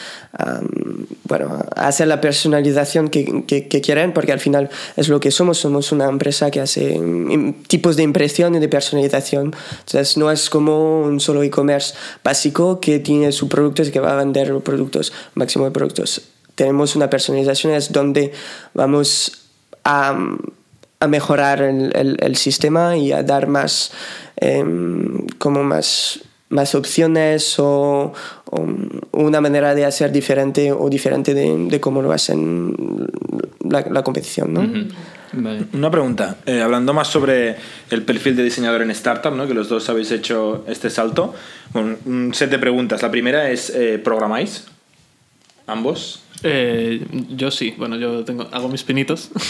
bueno, 1.24 1.58
a 1.76 1.86
hacer 1.88 2.06
la 2.08 2.20
personalización 2.20 3.08
que, 3.08 3.44
que- 3.46 3.68
que 3.68 3.80
quieren, 3.80 4.12
porque 4.12 4.32
al 4.32 4.40
final 4.40 4.70
es 4.96 5.08
lo 5.08 5.20
que 5.20 5.30
somos, 5.30 5.58
somos 5.58 5.92
una 5.92 6.06
empresa 6.08 6.50
que 6.50 6.60
hace 6.60 6.98
mm, 6.98 7.64
tipos 7.66 7.96
de 7.96 8.02
impresión 8.02 8.54
y 8.54 8.58
de 8.58 8.68
personalización. 8.68 9.54
Entonces 9.80 10.16
no 10.16 10.30
es 10.30 10.50
como 10.50 11.02
un 11.02 11.20
solo 11.20 11.42
e-commerce 11.42 11.94
básico 12.24 12.80
que 12.80 12.98
tiene 12.98 13.32
su 13.32 13.48
producto 13.48 13.82
y 13.82 13.90
que 13.90 14.00
va 14.00 14.12
a 14.12 14.16
vender 14.16 14.54
productos, 14.60 15.12
máximo 15.34 15.64
de 15.64 15.70
productos. 15.70 16.22
Tenemos 16.54 16.96
una 16.96 17.08
personalización, 17.08 17.72
es 17.74 17.92
donde 17.92 18.32
vamos 18.74 19.48
a 19.84 20.16
a 21.00 21.08
mejorar 21.08 21.60
el- 21.62 22.16
el 22.20 22.36
sistema 22.36 22.96
y 22.96 23.10
a 23.10 23.24
dar 23.24 23.48
más 23.48 23.90
em, 24.36 25.26
como 25.38 25.62
más 25.62 26.20
más 26.52 26.74
opciones 26.74 27.58
o, 27.58 28.12
o 28.44 28.66
una 29.12 29.40
manera 29.40 29.74
de 29.74 29.86
hacer 29.86 30.12
diferente 30.12 30.70
o 30.70 30.90
diferente 30.90 31.32
de, 31.32 31.56
de 31.56 31.80
cómo 31.80 32.02
lo 32.02 32.12
hacen 32.12 33.08
la, 33.68 33.80
la 33.90 34.02
competición, 34.04 34.52
¿no? 34.52 34.68
Vale. 35.32 35.64
Una 35.72 35.90
pregunta, 35.90 36.36
eh, 36.44 36.60
hablando 36.60 36.92
más 36.92 37.08
sobre 37.08 37.56
el 37.88 38.02
perfil 38.02 38.36
de 38.36 38.44
diseñador 38.44 38.82
en 38.82 38.90
startup, 38.90 39.34
¿no? 39.34 39.46
que 39.48 39.54
los 39.54 39.70
dos 39.70 39.88
habéis 39.88 40.10
hecho 40.10 40.66
este 40.68 40.90
salto. 40.90 41.34
Bueno, 41.72 41.96
un 42.04 42.34
set 42.34 42.50
de 42.50 42.58
preguntas. 42.58 43.00
La 43.00 43.10
primera 43.10 43.50
es, 43.50 43.70
eh, 43.70 43.98
¿programáis? 43.98 44.66
¿Ambos? 45.66 46.22
Eh, 46.42 47.02
yo 47.30 47.50
sí, 47.50 47.74
bueno, 47.78 47.96
yo 47.96 48.24
tengo, 48.24 48.46
hago 48.52 48.68
mis 48.68 48.82
pinitos. 48.82 49.30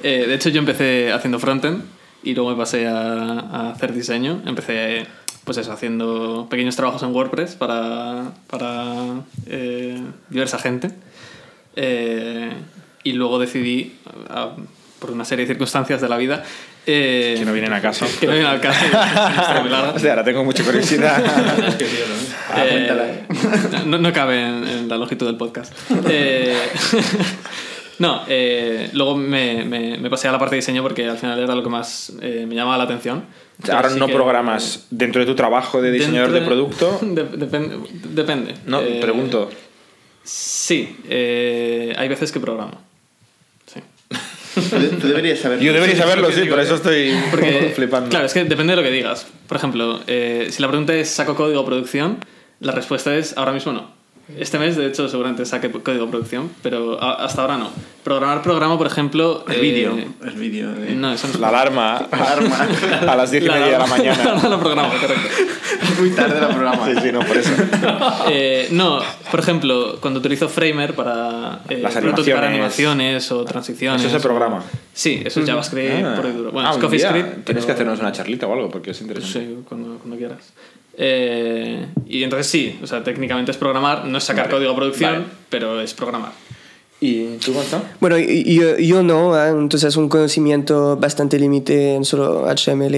Eh, 0.00 0.26
de 0.28 0.34
hecho, 0.34 0.48
yo 0.50 0.60
empecé 0.60 1.10
haciendo 1.10 1.40
frontend 1.40 1.82
y 2.22 2.34
luego 2.34 2.50
me 2.50 2.56
pasé 2.56 2.86
a, 2.86 3.12
a 3.40 3.70
hacer 3.70 3.92
diseño. 3.92 4.42
Empecé, 4.46 5.06
pues 5.44 5.56
eso, 5.58 5.72
haciendo 5.72 6.46
pequeños 6.50 6.76
trabajos 6.76 7.02
en 7.02 7.14
WordPress 7.14 7.54
para, 7.54 8.32
para 8.48 9.20
eh, 9.46 10.00
diversa 10.30 10.58
gente. 10.58 10.90
Eh, 11.76 12.52
y 13.04 13.12
luego 13.12 13.38
decidí, 13.38 13.96
a- 14.30 14.50
por 14.98 15.12
una 15.12 15.24
serie 15.24 15.44
de 15.46 15.52
circunstancias 15.52 16.00
de 16.00 16.08
la 16.08 16.16
vida, 16.16 16.42
eh, 16.84 17.36
Que 17.38 17.44
no 17.44 17.52
vienen 17.52 17.72
a 17.72 17.80
caso. 17.80 18.06
que 18.20 18.26
no 18.26 18.32
vienen 18.32 18.50
al 18.50 18.60
caso. 18.60 18.84
O 19.94 19.98
sea, 19.98 20.10
ahora 20.12 20.24
tengo 20.24 20.42
mucha 20.44 20.64
curiosidad. 20.64 21.22
Eh, 22.56 23.26
no, 23.84 23.98
no 23.98 24.10
cabe 24.12 24.40
en, 24.40 24.66
en 24.66 24.88
la 24.88 24.96
longitud 24.96 25.26
del 25.26 25.36
podcast. 25.36 25.70
Eh, 26.08 26.56
no, 27.98 28.22
eh, 28.28 28.90
luego 28.92 29.16
me, 29.16 29.64
me- 29.64 29.98
me 29.98 30.10
pasé 30.10 30.28
a 30.28 30.32
la 30.32 30.38
parte 30.38 30.54
de 30.54 30.60
diseño 30.60 30.82
porque 30.82 31.06
al 31.08 31.18
final 31.18 31.38
era 31.38 31.54
lo 31.54 31.62
que 31.62 31.68
más 31.68 32.12
eh, 32.22 32.44
me 32.48 32.54
llamaba 32.54 32.78
la 32.78 32.84
atención. 32.84 33.24
ahora 33.72 33.90
no 33.90 34.06
que- 34.06 34.12
programas 34.14 34.86
dentro 34.90 35.20
de 35.20 35.26
tu 35.26 35.34
trabajo 35.34 35.82
de 35.82 35.90
diseñador 35.90 36.30
de 36.32 36.42
producto. 36.42 36.98
de- 37.02 37.24
depende. 37.24 37.76
depende. 38.14 38.54
No, 38.66 38.80
Eh, 38.80 38.98
pregunto. 39.00 39.50
Sí, 40.24 40.96
eh, 41.08 41.94
hay 41.96 42.08
veces 42.08 42.30
que 42.32 42.38
programo. 42.40 42.78
Sí. 43.66 43.80
Tú, 45.00 45.06
deberías 45.08 45.38
saberlo. 45.38 45.64
Yo 45.66 45.72
debería 45.72 45.96
saberlo, 45.96 46.30
sí, 46.30 46.44
por 46.44 46.60
eso 46.60 46.74
estoy 46.74 47.12
Porque, 47.30 47.72
flipando. 47.74 48.10
Claro, 48.10 48.26
es 48.26 48.32
que 48.34 48.44
depende 48.44 48.72
de 48.72 48.76
lo 48.76 48.82
que 48.82 48.90
digas. 48.90 49.26
Por 49.46 49.56
ejemplo, 49.56 50.00
eh, 50.06 50.48
si 50.50 50.60
la 50.62 50.68
pregunta 50.68 50.94
es 50.94 51.08
¿saco 51.08 51.34
código 51.34 51.64
producción? 51.64 52.18
La 52.60 52.72
respuesta 52.72 53.14
es 53.16 53.36
ahora 53.38 53.52
mismo 53.52 53.72
no. 53.72 53.90
Este 54.38 54.58
mes, 54.58 54.76
de 54.76 54.86
hecho, 54.86 55.08
seguramente 55.08 55.46
saque 55.46 55.70
código 55.70 56.10
producción, 56.10 56.50
pero 56.62 57.02
a- 57.02 57.24
hasta 57.24 57.40
ahora 57.40 57.56
no. 57.56 57.70
Programar 58.04 58.42
programa, 58.42 58.78
por 58.78 58.86
ejemplo... 58.86 59.44
El 59.48 59.56
eh, 59.56 59.60
vídeo. 59.60 59.98
El 60.24 60.32
vídeo 60.34 60.70
de... 60.72 60.94
No, 60.94 61.12
eso 61.12 61.26
no 61.26 61.34
es 61.34 61.40
La 61.40 61.48
alarma 61.48 61.96
Arma. 61.96 62.68
a 63.12 63.16
las 63.16 63.30
diez 63.30 63.44
y 63.44 63.48
media 63.48 63.66
de 63.66 63.78
la 63.78 63.86
mañana. 63.86 64.40
Programa, 64.60 64.88
correcto. 65.00 65.28
Muy 65.98 66.10
tarde 66.10 66.40
la 66.40 66.48
programa. 66.48 66.86
Sí, 66.86 66.92
sí, 67.02 67.12
no, 67.12 67.20
por 67.20 67.36
eso. 67.36 67.50
Eh, 68.30 68.68
no, 68.70 69.00
por 69.30 69.40
ejemplo, 69.40 69.98
cuando 70.00 70.20
utilizo 70.20 70.48
Framer 70.48 70.94
para 70.94 71.60
eh, 71.68 71.78
Las 71.82 71.94
prototipar 71.96 72.44
animaciones. 72.44 73.24
animaciones 73.24 73.32
o 73.32 73.44
transiciones... 73.44 74.00
Eso 74.02 74.10
se 74.10 74.16
o- 74.16 74.20
programa. 74.20 74.62
Sí, 74.92 75.22
eso 75.24 75.40
es 75.40 75.46
JavaScript 75.46 76.04
Ah. 76.04 76.20
y 76.24 76.32
duro. 76.32 76.52
Bueno, 76.52 76.68
Ah, 76.68 76.72
es 76.72 76.78
CoffeeScript. 76.78 77.44
Tienes 77.44 77.66
que 77.66 77.72
hacernos 77.72 77.98
una 78.00 78.12
charlita 78.12 78.46
o 78.46 78.52
algo, 78.54 78.70
porque 78.70 78.92
es 78.92 79.00
interesante. 79.00 79.40
Sí, 79.40 79.56
cuando, 79.68 79.98
cuando 79.98 80.16
quieras. 80.16 80.38
Eh, 80.96 81.86
y 82.06 82.22
entonces 82.22 82.46
sí, 82.48 82.78
o 82.82 82.86
sea, 82.86 83.02
técnicamente 83.04 83.50
es 83.52 83.56
programar, 83.56 84.04
no 84.04 84.18
es 84.18 84.24
sacar 84.24 84.44
Vale, 84.46 84.56
código 84.56 84.72
a 84.72 84.76
producción, 84.76 85.12
vale. 85.12 85.24
pero 85.48 85.80
es 85.80 85.94
programar. 85.94 86.32
¿Y 87.00 87.36
tú, 87.36 87.52
Gonzalo? 87.52 87.84
Bueno, 88.00 88.18
yo, 88.18 88.76
yo 88.76 89.04
no, 89.04 89.38
¿eh? 89.38 89.50
entonces 89.50 89.96
un 89.96 90.08
conocimiento 90.08 90.96
bastante 90.96 91.38
límite 91.38 91.94
en 91.94 92.04
solo 92.04 92.46
HTML 92.48 92.96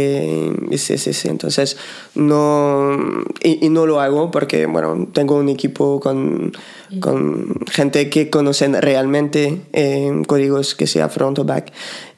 y 0.71 0.77
CSS, 0.77 1.27
entonces 1.27 1.77
no, 2.15 2.97
y, 3.43 3.67
y 3.67 3.69
no 3.69 3.85
lo 3.85 4.01
hago 4.01 4.31
porque, 4.31 4.65
bueno, 4.65 5.07
tengo 5.13 5.37
un 5.37 5.51
equipo 5.51 6.01
con, 6.01 6.53
con 6.99 7.55
gente 7.71 8.09
que 8.09 8.31
conocen 8.31 8.81
realmente 8.81 9.61
eh, 9.75 10.23
códigos 10.27 10.75
que 10.75 10.87
sea 10.87 11.11
front 11.11 11.39
o 11.41 11.45
back 11.45 11.71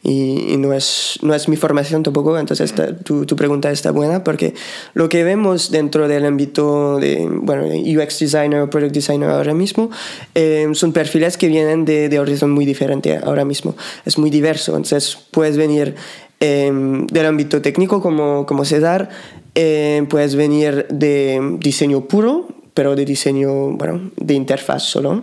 y, 0.03 0.53
y 0.53 0.57
no, 0.57 0.73
es, 0.73 1.19
no 1.23 1.33
es 1.35 1.49
mi 1.49 1.57
formación 1.57 2.03
tampoco, 2.03 2.37
entonces 2.39 2.71
esta- 2.71 2.97
tu, 2.99 3.25
tu 3.25 3.37
pregunta 3.37 3.71
está 3.71 3.93
buena 3.93 4.25
porque 4.25 4.55
lo 4.95 5.09
que 5.09 5.23
vemos 5.25 5.71
dentro 5.71 6.09
del 6.09 6.25
ámbito 6.27 6.99
de, 6.99 7.29
bueno, 7.31 7.67
UX 7.67 8.19
designer 8.19 8.61
o 8.63 8.71
product 8.71 8.93
designer 8.95 9.31
ahora 9.31 9.55
mismo 9.55 9.91
eh, 10.35 10.69
son 10.73 10.93
perfiles 10.93 11.37
que 11.37 11.47
vienen 11.49 11.85
de, 11.85 12.09
de 12.09 12.19
horizon 12.19 12.51
muy 12.51 12.67
diferente 12.67 13.17
ahora 13.23 13.45
mismo, 13.45 13.77
es 14.05 14.19
muy 14.19 14.31
diverso, 14.31 14.73
entonces 14.77 15.17
puedes 15.31 15.57
venir 15.57 15.95
eh, 16.41 16.71
del 17.13 17.27
ámbito 17.27 17.63
técnico 17.63 18.01
como, 18.03 18.45
como 18.47 18.65
César, 18.65 19.09
eh, 19.55 20.05
puedes 20.09 20.35
venir 20.35 20.87
de 20.89 21.57
diseño 21.61 22.07
puro, 22.09 22.49
pero 22.75 22.97
de 22.97 23.05
diseño, 23.05 23.53
bueno, 23.77 24.11
de 24.17 24.35
interfaz 24.35 24.83
solo, 24.85 25.23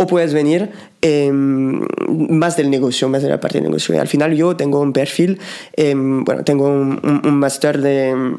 o 0.00 0.06
puedes 0.06 0.32
venir 0.32 0.70
eh, 1.02 1.30
más 1.30 2.56
del 2.56 2.70
negocio, 2.70 3.08
más 3.10 3.22
de 3.22 3.28
la 3.28 3.38
parte 3.38 3.58
del 3.58 3.68
negocio. 3.68 3.94
Y 3.94 3.98
al 3.98 4.08
final 4.08 4.34
yo 4.34 4.56
tengo 4.56 4.80
un 4.80 4.94
perfil, 4.94 5.38
eh, 5.76 5.94
bueno, 5.94 6.42
tengo 6.42 6.68
un, 6.68 7.20
un, 7.22 7.34
máster 7.38 7.82
de, 7.82 8.34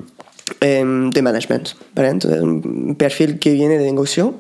eh, 0.60 0.84
de 1.14 1.22
management, 1.22 1.70
¿vale? 1.94 2.10
Entonces 2.10 2.42
un 2.42 2.96
perfil 2.96 3.38
que 3.38 3.52
viene 3.54 3.78
de 3.78 3.86
negocio. 3.86 4.34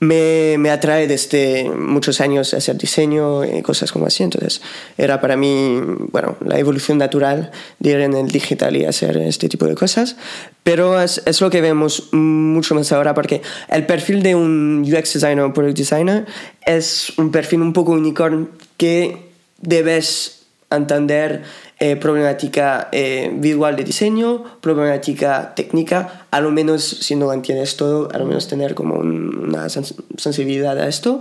Me, 0.00 0.56
me 0.58 0.70
atrae 0.70 1.08
desde 1.08 1.68
muchos 1.70 2.20
años 2.20 2.54
hacer 2.54 2.78
diseño 2.78 3.44
y 3.44 3.62
cosas 3.62 3.90
como 3.90 4.06
así. 4.06 4.22
Entonces, 4.22 4.60
era 4.96 5.20
para 5.20 5.36
mí, 5.36 5.80
bueno, 6.12 6.36
la 6.44 6.58
evolución 6.58 6.98
natural 6.98 7.50
de 7.80 7.90
ir 7.90 8.00
en 8.00 8.14
el 8.14 8.28
digital 8.28 8.76
y 8.76 8.84
hacer 8.84 9.16
este 9.16 9.48
tipo 9.48 9.66
de 9.66 9.74
cosas. 9.74 10.16
Pero 10.62 11.00
es, 11.00 11.20
es 11.26 11.40
lo 11.40 11.50
que 11.50 11.60
vemos 11.60 12.12
mucho 12.12 12.74
más 12.74 12.92
ahora 12.92 13.14
porque 13.14 13.42
el 13.68 13.86
perfil 13.86 14.22
de 14.22 14.34
un 14.34 14.82
UX 14.82 15.14
designer 15.14 15.40
o 15.40 15.52
product 15.52 15.78
designer 15.78 16.26
es 16.64 17.12
un 17.18 17.32
perfil 17.32 17.62
un 17.62 17.72
poco 17.72 17.92
unicorn 17.92 18.50
que 18.76 19.28
debes 19.60 20.38
entender 20.70 21.42
eh, 21.80 21.94
problemática 21.96 22.88
eh, 22.90 23.30
visual 23.34 23.76
de 23.76 23.84
diseño, 23.84 24.42
problemática 24.60 25.54
técnica, 25.54 26.26
a 26.30 26.40
lo 26.40 26.50
menos 26.50 26.82
si 26.82 27.14
no 27.14 27.32
entiendes 27.32 27.76
todo, 27.76 28.08
a 28.12 28.18
lo 28.18 28.24
menos 28.26 28.48
tener 28.48 28.74
como 28.74 28.96
un- 28.96 29.38
una 29.48 29.66
sens- 29.68 29.94
sensibilidad 30.16 30.76
a 30.78 30.88
esto 30.88 31.20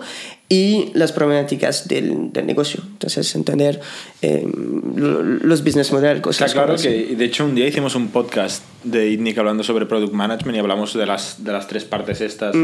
y 0.50 0.92
las 0.96 1.12
problemáticas 1.12 1.88
del, 1.88 2.32
del 2.34 2.46
negocio. 2.48 2.82
Entonces, 2.88 3.36
entender 3.36 3.80
eh, 4.22 4.48
lo- 4.96 5.22
los 5.22 5.64
business 5.64 5.92
models, 5.92 6.18
Está 6.18 6.22
cosas 6.24 6.54
claro 6.54 6.68
como 6.70 6.76
así. 6.80 6.88
que, 6.88 7.16
de 7.16 7.26
hecho, 7.26 7.46
un 7.46 7.54
día 7.54 7.68
hicimos 7.68 7.94
un 7.96 8.08
podcast 8.10 8.64
de 8.84 9.10
ITNIC 9.12 9.38
hablando 9.38 9.64
sobre 9.64 9.86
product 9.86 10.14
management 10.14 10.56
y 10.56 10.60
hablamos 10.60 10.94
de 10.96 11.06
las, 11.06 11.44
de 11.44 11.52
las 11.52 11.68
tres 11.68 11.84
partes 11.86 12.22
estas. 12.22 12.56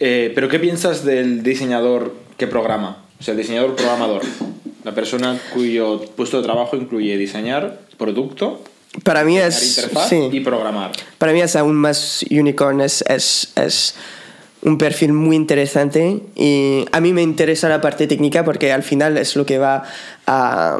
Eh, 0.00 0.32
Pero, 0.34 0.48
¿qué 0.48 0.58
piensas 0.58 1.04
del 1.04 1.42
diseñador 1.42 2.12
que 2.36 2.46
programa? 2.46 3.04
O 3.20 3.22
sea, 3.22 3.32
el 3.32 3.38
diseñador 3.38 3.74
programador. 3.76 4.22
La 4.84 4.94
persona 4.94 5.38
cuyo 5.52 6.00
puesto 6.16 6.38
de 6.38 6.42
trabajo 6.44 6.76
incluye 6.76 7.16
diseñar 7.16 7.80
producto, 7.98 8.62
Para 9.04 9.24
mí 9.24 9.38
es... 9.38 9.76
interfaz 9.78 10.08
sí. 10.08 10.28
y 10.32 10.40
programar. 10.40 10.90
Para 11.18 11.32
mí 11.32 11.40
es 11.40 11.54
aún 11.56 11.76
más 11.76 12.24
unicorn, 12.30 12.80
es, 12.80 13.02
es, 13.08 13.52
es 13.56 13.94
un 14.62 14.78
perfil 14.78 15.12
muy 15.12 15.34
interesante 15.36 16.20
y 16.36 16.84
a 16.92 17.00
mí 17.00 17.12
me 17.12 17.22
interesa 17.22 17.68
la 17.68 17.80
parte 17.80 18.06
técnica 18.06 18.44
porque 18.44 18.70
al 18.72 18.82
final 18.82 19.18
es 19.18 19.34
lo 19.34 19.44
que 19.44 19.58
va 19.58 19.82
a, 20.26 20.78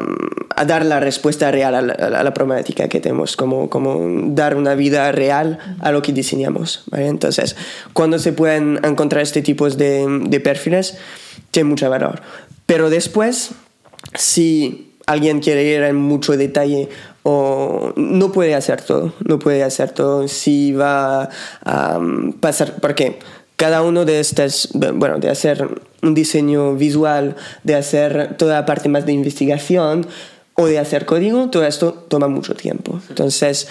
a 0.55 0.65
dar 0.65 0.85
la 0.85 0.99
respuesta 0.99 1.51
real 1.51 1.75
a 1.75 1.81
la, 1.81 1.93
a 1.93 2.23
la 2.23 2.33
problemática 2.33 2.87
que 2.87 2.99
tenemos, 3.01 3.35
como, 3.35 3.69
como 3.69 3.99
dar 4.33 4.55
una 4.55 4.75
vida 4.75 5.11
real 5.11 5.59
a 5.81 5.91
lo 5.91 6.01
que 6.01 6.13
diseñamos. 6.13 6.83
¿vale? 6.91 7.07
Entonces, 7.07 7.55
cuando 7.93 8.19
se 8.19 8.31
pueden 8.31 8.79
encontrar 8.83 9.21
este 9.23 9.41
tipo 9.41 9.69
de, 9.69 10.05
de 10.27 10.39
perfiles, 10.39 10.97
tiene 11.51 11.69
mucho 11.69 11.89
valor. 11.89 12.21
Pero 12.65 12.89
después, 12.89 13.51
si 14.15 14.93
alguien 15.05 15.39
quiere 15.39 15.63
ir 15.63 15.83
en 15.83 15.95
mucho 15.95 16.37
detalle 16.37 16.89
o 17.23 17.93
no 17.95 18.31
puede 18.31 18.55
hacer 18.55 18.81
todo, 18.81 19.13
no 19.25 19.39
puede 19.39 19.63
hacer 19.63 19.91
todo 19.91 20.27
si 20.27 20.73
va 20.73 21.29
a 21.63 21.97
um, 21.97 22.33
pasar, 22.33 22.75
porque 22.81 23.19
cada 23.55 23.81
uno 23.81 24.05
de 24.05 24.19
estas, 24.19 24.69
bueno, 24.73 25.19
de 25.19 25.29
hacer 25.29 25.67
un 26.01 26.13
diseño 26.13 26.75
visual, 26.75 27.35
de 27.63 27.75
hacer 27.75 28.35
toda 28.37 28.55
la 28.55 28.65
parte 28.65 28.89
más 28.89 29.05
de 29.05 29.13
investigación 29.13 30.05
o 30.55 30.65
de 30.65 30.79
hacer 30.79 31.05
código, 31.05 31.49
todo 31.49 31.65
esto 31.65 31.93
toma 31.93 32.27
mucho 32.27 32.55
tiempo. 32.55 32.99
Entonces, 33.09 33.67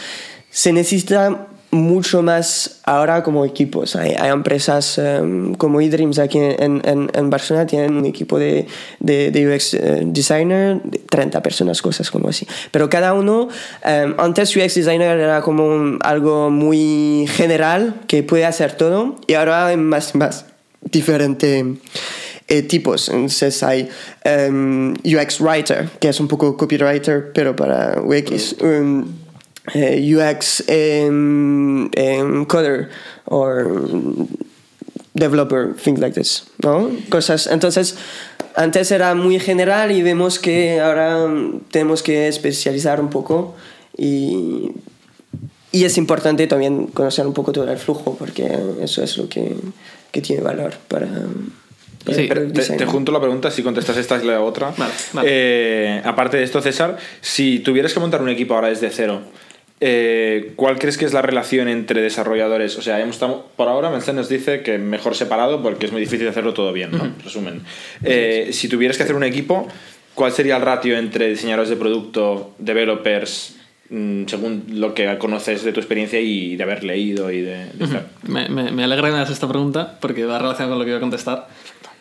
se 0.50 0.72
necesita 0.72 1.48
mucho 1.72 2.22
más 2.22 2.80
ahora 2.84 3.22
como 3.22 3.44
equipos. 3.44 3.96
Hay, 3.96 4.10
hay 4.12 4.30
empresas 4.30 4.98
um, 4.98 5.54
como 5.54 5.80
eDreams 5.80 6.18
aquí 6.18 6.38
en, 6.38 6.82
en, 6.84 7.10
en, 7.12 7.30
Barcelona, 7.30 7.66
tienen 7.66 7.96
un 7.96 8.04
equipo 8.04 8.38
de, 8.38 8.66
de, 9.00 9.30
de 9.30 9.48
UX 9.48 9.74
uh, 9.74 9.78
designer, 10.04 10.82
de 10.84 10.98
30 10.98 11.42
personas, 11.42 11.80
cosas 11.80 12.10
como 12.10 12.28
así. 12.28 12.46
Pero 12.70 12.90
cada 12.90 13.14
uno, 13.14 13.48
um, 13.48 14.14
antes 14.18 14.54
UX 14.54 14.74
designer 14.74 15.18
era 15.18 15.40
como 15.40 15.66
un, 15.66 15.98
algo 16.02 16.50
muy 16.50 17.26
general 17.28 17.94
que 18.06 18.22
puede 18.22 18.44
hacer 18.44 18.76
todo 18.76 19.16
y 19.26 19.34
ahora 19.34 19.68
hay 19.68 19.78
más, 19.78 20.14
más 20.14 20.44
diferente 20.82 21.64
eh, 22.48 22.62
tipos. 22.62 23.08
Entonces 23.08 23.62
hay 23.62 23.88
um, 24.50 24.92
UX 25.04 25.40
writer, 25.40 25.88
que 25.98 26.10
es 26.10 26.20
un 26.20 26.28
poco 26.28 26.54
copywriter, 26.54 27.32
pero 27.32 27.56
para 27.56 27.98
UX. 28.02 28.56
Um, 28.60 29.00
eh, 29.00 29.21
UX 29.74 30.62
um, 30.68 31.88
coder 32.46 32.90
or 33.26 33.70
developer, 35.14 35.74
things 35.74 36.00
like 36.00 36.14
this, 36.14 36.44
¿no? 36.62 36.90
Cosas. 37.10 37.46
Entonces, 37.46 37.96
antes 38.56 38.90
era 38.90 39.14
muy 39.14 39.38
general 39.38 39.92
y 39.92 40.02
vemos 40.02 40.38
que 40.38 40.80
ahora 40.80 41.28
tenemos 41.70 42.02
que 42.02 42.28
especializar 42.28 43.00
un 43.00 43.08
poco 43.08 43.54
y, 43.96 44.72
y 45.70 45.84
es 45.84 45.96
importante 45.96 46.46
también 46.46 46.86
conocer 46.88 47.26
un 47.26 47.32
poco 47.32 47.52
todo 47.52 47.70
el 47.70 47.78
flujo 47.78 48.16
porque 48.18 48.58
eso 48.82 49.02
es 49.02 49.16
lo 49.16 49.28
que, 49.28 49.54
que 50.10 50.20
tiene 50.20 50.42
valor 50.42 50.74
para, 50.88 51.08
Sí, 52.04 52.28
te, 52.28 52.76
te, 52.76 52.84
junto 52.84 53.12
la 53.12 53.20
pregunta, 53.20 53.48
si 53.48 53.62
contestas 53.62 53.96
esta 53.96 54.16
es 54.16 54.24
la 54.24 54.40
otra. 54.40 54.74
Vale, 54.76 54.92
vale. 55.12 55.28
Eh, 55.30 56.02
aparte 56.04 56.36
de 56.36 56.42
esto, 56.42 56.60
César, 56.60 56.98
si 57.20 57.60
tuvieras 57.60 57.94
que 57.94 58.00
montar 58.00 58.20
un 58.20 58.28
equipo 58.28 58.54
ahora 58.54 58.68
desde 58.68 58.90
cero, 58.90 59.22
eh, 59.84 60.52
¿cuál 60.54 60.78
crees 60.78 60.96
que 60.96 61.04
es 61.04 61.12
la 61.12 61.22
relación 61.22 61.66
entre 61.66 62.00
desarrolladores? 62.02 62.78
O 62.78 62.82
sea, 62.82 63.00
hemos 63.00 63.16
estado, 63.16 63.50
por 63.56 63.66
ahora 63.66 63.90
Mercedes 63.90 64.14
nos 64.14 64.28
dice 64.28 64.62
que 64.62 64.78
mejor 64.78 65.16
separado 65.16 65.60
porque 65.60 65.86
es 65.86 65.92
muy 65.92 66.00
difícil 66.00 66.28
hacerlo 66.28 66.54
todo 66.54 66.72
bien, 66.72 66.92
¿no? 66.92 67.12
Resumen. 67.24 67.62
Eh, 68.04 68.50
si 68.52 68.68
tuvieras 68.68 68.96
que 68.96 69.02
hacer 69.02 69.16
un 69.16 69.24
equipo, 69.24 69.66
¿cuál 70.14 70.30
sería 70.30 70.54
el 70.54 70.62
ratio 70.62 70.96
entre 70.96 71.30
diseñadores 71.30 71.68
de 71.68 71.74
producto, 71.74 72.54
developers, 72.60 73.56
mm, 73.90 74.26
según 74.28 74.66
lo 74.68 74.94
que 74.94 75.18
conoces 75.18 75.64
de 75.64 75.72
tu 75.72 75.80
experiencia 75.80 76.20
y 76.20 76.54
de 76.54 76.62
haber 76.62 76.84
leído 76.84 77.32
y 77.32 77.40
de, 77.40 77.66
de 77.74 77.84
estar? 77.84 78.06
Me, 78.28 78.48
me, 78.48 78.70
me, 78.70 78.84
alegra 78.84 79.08
que 79.08 79.12
me 79.14 79.18
hagas 79.18 79.30
esta 79.30 79.48
pregunta 79.48 79.98
porque 80.00 80.24
va 80.24 80.38
relacionada 80.38 80.70
con 80.70 80.78
lo 80.78 80.84
que 80.84 80.90
iba 80.90 80.98
a 80.98 81.00
contestar. 81.00 81.48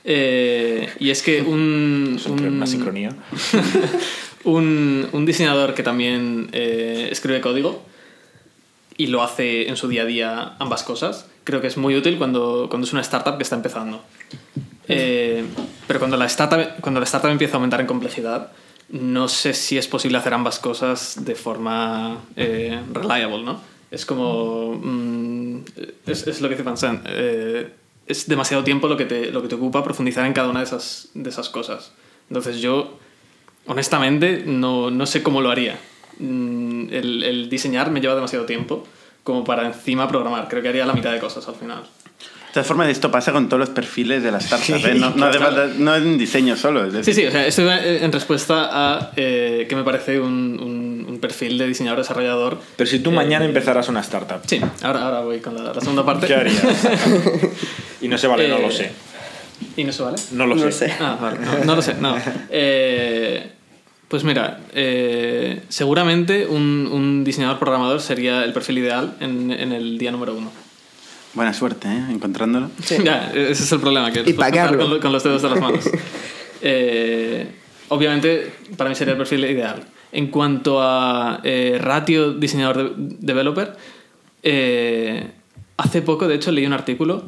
Eh, 0.04 0.88
y 1.00 1.10
es 1.10 1.24
que 1.24 1.42
un. 1.48 2.20
un 2.28 2.46
una 2.46 2.68
sincronía. 2.68 3.10
un, 4.44 5.08
un, 5.12 5.26
diseñador 5.26 5.74
que 5.74 5.84
también 5.84 6.50
eh, 6.52 7.10
escribe 7.12 7.42
código 7.42 7.84
y 8.98 9.08
lo 9.08 9.24
hace 9.24 9.68
en 9.68 9.78
su 9.78 9.88
día 9.88 10.04
a 10.04 10.06
día 10.06 10.56
ambas 10.60 10.84
cosas, 10.84 11.28
creo 11.44 11.62
que 11.62 11.68
es 11.68 11.78
muy 11.78 11.96
útil 11.96 12.18
cuando, 12.18 12.68
cuando 12.70 12.86
es 12.86 12.94
una 12.94 13.02
startup 13.02 13.38
que 13.38 13.44
está 13.44 13.56
empezando. 13.56 14.04
Eh, 14.88 15.46
pero 15.88 16.00
cuando 16.00 16.18
la, 16.18 16.26
startup, 16.26 16.82
cuando 16.82 17.00
la 17.00 17.06
startup 17.06 17.32
empieza 17.32 17.54
a 17.54 17.58
aumentar 17.58 17.82
en 17.82 17.88
complejidad, 17.88 18.52
no 18.90 19.28
sé 19.28 19.54
si 19.54 19.78
es 19.78 19.88
posible 19.88 20.18
hacer 20.18 20.34
ambas 20.34 20.60
cosas 20.60 21.24
de 21.24 21.36
forma 21.36 22.20
eh, 22.36 22.80
reliable, 22.92 23.44
¿no? 23.44 23.62
Es 23.90 24.06
como... 24.06 24.80
Mm, 24.82 25.60
es, 26.08 26.28
es, 26.28 26.42
lo 26.42 26.50
que 26.50 26.56
dice 26.56 26.68
Vincent. 26.68 27.06
Es 28.08 28.28
demasiado 28.28 28.64
tiempo 28.64 28.88
lo 28.88 28.98
que, 28.98 29.06
te, 29.06 29.32
lo 29.32 29.42
que 29.42 29.48
te 29.48 29.56
ocupa 29.56 29.84
profundizar 29.84 30.26
en 30.26 30.34
cada 30.34 30.50
una 30.50 30.60
de 30.60 30.66
esas, 30.66 31.10
de 31.14 31.30
esas 31.30 31.50
cosas. 31.50 31.94
Entonces 32.30 32.60
yo, 32.60 32.98
honestamente, 33.68 34.44
no, 34.46 34.92
no 34.92 35.06
sé 35.06 35.24
cómo 35.24 35.42
lo 35.42 35.50
haría. 35.50 35.78
Mm, 36.20 36.88
el, 36.92 37.24
el, 37.24 37.50
diseñar 37.50 37.90
me 37.92 38.02
lleva 38.02 38.16
demasiado 38.16 38.46
tiempo 38.46 38.86
como 39.24 39.44
para 39.44 39.66
encima 39.66 40.08
programar. 40.08 40.48
Creo 40.48 40.62
que 40.62 40.70
haría 40.70 40.86
la 40.86 40.94
mitad 40.94 41.12
de 41.12 41.20
cosas 41.20 41.48
al 41.48 41.56
final. 41.56 41.84
De 42.52 42.56
todas 42.56 42.68
formas, 42.68 42.90
esto 42.90 43.10
pasa 43.10 43.32
con 43.32 43.48
todos 43.48 43.62
los 43.62 43.70
perfiles 43.70 44.24
de 44.24 44.30
las 44.30 44.46
startups. 44.46 44.84
¿eh? 44.84 44.96
No, 44.96 45.12
no, 45.12 45.32
claro. 45.32 45.70
no, 45.78 45.96
en 45.96 46.18
diseño 46.18 46.58
solo. 46.58 46.86
Es 46.86 46.92
decir... 46.92 47.14
Sí, 47.16 47.22
sí, 47.22 47.28
o 47.28 47.32
sea, 47.32 47.48
esto 47.48 47.72
en 47.72 48.12
respuesta 48.12 48.70
a 48.70 49.12
eh, 49.16 49.66
que 49.70 49.76
me 49.78 49.84
parece 49.84 50.20
un, 50.20 50.60
un, 50.62 51.06
un, 51.08 51.20
perfil 51.22 51.58
de 51.58 51.66
diseñador 51.66 52.00
desarrollador. 52.00 52.58
Pero 52.76 52.90
si 52.90 53.00
tú 53.00 53.12
eh, 53.12 53.14
mañana 53.14 53.46
empezaras 53.46 53.88
una 53.88 54.02
startup. 54.02 54.42
Sí, 54.46 54.60
ahora, 54.82 55.04
ahora 55.04 55.22
voy 55.22 55.40
con 55.40 55.56
la, 55.56 55.74
la 55.74 55.80
segunda 55.80 56.06
parte. 56.06 56.28
¿Qué 56.28 56.36
harías? 56.36 56.62
y 58.02 58.10
no 58.10 58.18
se 58.18 58.28
vale, 58.28 58.50
no 58.50 58.60
lo 58.60 58.70
sé. 58.70 58.92
¿Y 59.78 59.84
no 59.84 59.92
se 59.92 60.04
vale? 60.04 60.18
No 60.32 60.48
lo 60.48 60.56
no 60.56 60.62
sé. 60.64 60.72
sé. 60.72 60.94
Ah, 61.00 61.18
vale, 61.22 61.40
no, 61.40 61.66
no 61.66 61.76
lo 61.76 61.82
sé, 61.82 61.96
no. 61.96 62.16
pues 64.08 64.24
mira, 64.24 64.60
seguramente 65.70 66.46
un, 66.46 66.90
un, 66.92 67.24
diseñador 67.24 67.60
programador 67.60 68.02
sería 68.02 68.44
el 68.44 68.54
perfil 68.54 68.80
ideal 68.80 69.16
en, 69.20 69.52
en 69.52 69.72
el 69.72 69.98
día 69.98 70.12
número 70.12 70.36
uno. 70.36 70.52
Buena 71.34 71.54
suerte, 71.54 71.88
¿eh? 71.88 72.06
Encontrándolo. 72.10 72.70
Sí. 72.84 72.98
Ya, 73.04 73.32
ese 73.34 73.64
es 73.64 73.72
el 73.72 73.80
problema, 73.80 74.12
que 74.12 74.30
y 74.30 74.34
pagarlo. 74.34 74.90
Con, 74.90 75.00
con, 75.00 75.12
los 75.14 75.24
dedos 75.24 75.42
de 75.42 75.50
las 75.50 75.60
manos. 75.62 75.90
eh, 76.62 77.48
obviamente, 77.88 78.52
para 78.76 78.90
mí 78.90 78.96
sería 78.96 79.14
el 79.14 79.18
perfil 79.18 79.46
ideal. 79.46 79.82
En 80.12 80.28
cuanto 80.28 80.82
a 80.82 81.40
eh, 81.44 81.78
ratio 81.80 82.34
diseñador-developer, 82.34 83.78
eh, 84.44 85.32
hace 85.78 86.02
poco, 86.02 86.28
de 86.28 86.36
hecho, 86.36 86.52
leí 86.52 86.66
un 86.66 86.74
artículo 86.74 87.24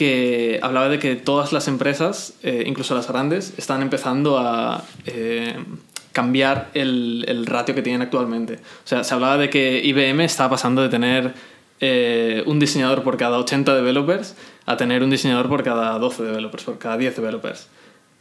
que 0.00 0.58
hablaba 0.62 0.88
de 0.88 0.98
que 0.98 1.14
todas 1.14 1.52
las 1.52 1.68
empresas, 1.68 2.32
eh, 2.42 2.64
incluso 2.64 2.94
las 2.94 3.06
grandes, 3.06 3.52
están 3.58 3.82
empezando 3.82 4.38
a 4.38 4.82
eh, 5.04 5.62
cambiar 6.12 6.70
el, 6.72 7.26
el 7.28 7.44
ratio 7.44 7.74
que 7.74 7.82
tienen 7.82 8.00
actualmente. 8.00 8.54
O 8.54 8.86
sea, 8.88 9.04
se 9.04 9.12
hablaba 9.12 9.36
de 9.36 9.50
que 9.50 9.78
IBM 9.84 10.24
estaba 10.24 10.48
pasando 10.48 10.80
de 10.80 10.88
tener 10.88 11.34
eh, 11.80 12.42
un 12.46 12.58
diseñador 12.58 13.02
por 13.02 13.18
cada 13.18 13.38
80 13.40 13.74
developers 13.74 14.36
a 14.64 14.78
tener 14.78 15.02
un 15.02 15.10
diseñador 15.10 15.50
por 15.50 15.62
cada 15.62 15.98
12 15.98 16.22
developers, 16.22 16.64
por 16.64 16.78
cada 16.78 16.96
10 16.96 17.16
developers. 17.16 17.68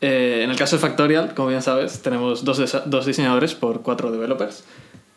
En 0.01 0.49
el 0.49 0.57
caso 0.57 0.75
de 0.75 0.81
Factorial, 0.81 1.33
como 1.33 1.47
bien 1.47 1.61
sabes, 1.61 2.01
tenemos 2.01 2.43
dos, 2.43 2.61
dos 2.87 3.05
diseñadores 3.05 3.55
por 3.55 3.83
4 3.83 4.11
developers. 4.11 4.65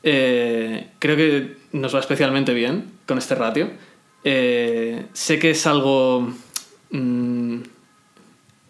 Creo 0.00 1.16
que 1.16 1.56
nos 1.72 1.92
va 1.92 1.98
especialmente 1.98 2.54
bien 2.54 2.84
con 3.04 3.18
este 3.18 3.34
ratio. 3.34 3.68
Sé 4.24 5.38
que 5.40 5.50
es 5.50 5.66
algo 5.66 6.32
mmm, 6.92 7.58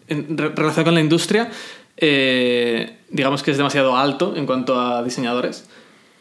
en 0.07 0.37
relación 0.37 0.85
con 0.85 0.93
la 0.93 1.01
industria, 1.01 1.49
eh, 1.97 2.97
digamos 3.09 3.43
que 3.43 3.51
es 3.51 3.57
demasiado 3.57 3.95
alto 3.95 4.35
en 4.35 4.45
cuanto 4.45 4.79
a 4.79 5.03
diseñadores. 5.03 5.67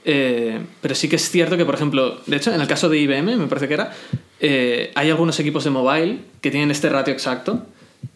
Eh, 0.04 0.60
pero 0.80 0.94
sí 0.94 1.08
que 1.08 1.16
es 1.16 1.30
cierto 1.30 1.56
que, 1.56 1.64
por 1.64 1.74
ejemplo, 1.74 2.20
de 2.26 2.36
hecho, 2.36 2.52
en 2.52 2.60
el 2.60 2.66
caso 2.66 2.88
de 2.88 2.98
IBM, 2.98 3.36
me 3.36 3.46
parece 3.46 3.68
que 3.68 3.74
era, 3.74 3.92
eh, 4.40 4.90
hay 4.94 5.10
algunos 5.10 5.38
equipos 5.38 5.64
de 5.64 5.70
mobile 5.70 6.18
que 6.40 6.50
tienen 6.50 6.70
este 6.70 6.88
ratio 6.88 7.12
exacto 7.12 7.66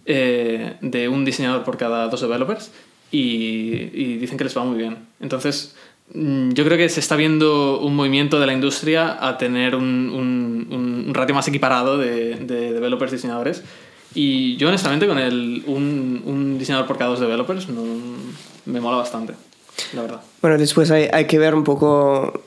de 0.05 1.09
un 1.09 1.25
diseñador 1.25 1.65
por 1.65 1.77
cada 1.77 2.07
dos 2.07 2.21
developers 2.21 2.71
y, 3.11 4.17
dicen 4.19 4.39
que 4.39 4.45
les 4.45 4.57
va 4.57 4.65
muy 4.65 4.79
bien. 4.79 4.99
Entonces, 5.21 5.75
yo 6.15 6.65
creo 6.65 6.79
que 6.79 6.89
se 6.89 7.01
está 7.01 7.17
viendo 7.17 7.81
un 7.81 7.95
movimiento 7.97 8.41
de 8.41 8.47
la 8.47 8.53
industria 8.53 9.17
a 9.21 9.39
tener 9.39 9.75
un, 9.75 9.85
un, 9.85 11.05
un 11.07 11.15
ratio 11.15 11.35
más 11.35 11.47
equiparado 11.49 11.99
de, 11.99 12.37
de 12.37 12.73
developers 12.73 13.13
diseñadores. 13.13 13.63
Y 14.15 14.57
yo, 14.57 14.69
honestamente, 14.69 15.07
con 15.07 15.19
el, 15.19 15.63
un, 15.67 16.23
un 16.25 16.59
diseñador 16.59 16.87
por 16.87 16.97
cada 16.97 17.11
dos 17.11 17.21
developers 17.21 17.69
no, 17.69 17.83
me 18.65 18.81
mola 18.81 18.97
bastante 18.97 19.35
la 19.93 20.03
verdad. 20.03 20.21
Bueno, 20.41 20.59
después 20.59 20.91
hay, 20.91 21.09
hay, 21.13 21.27
que 21.27 21.39
ver 21.39 21.55
un 21.55 21.65
poco 21.65 22.43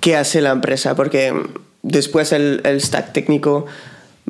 qué 0.00 0.16
hace 0.16 0.40
la 0.40 0.50
empresa, 0.50 0.94
porque 0.96 1.32
después 1.82 2.32
el, 2.32 2.60
el, 2.64 2.80
stack 2.80 3.12
técnico 3.12 3.66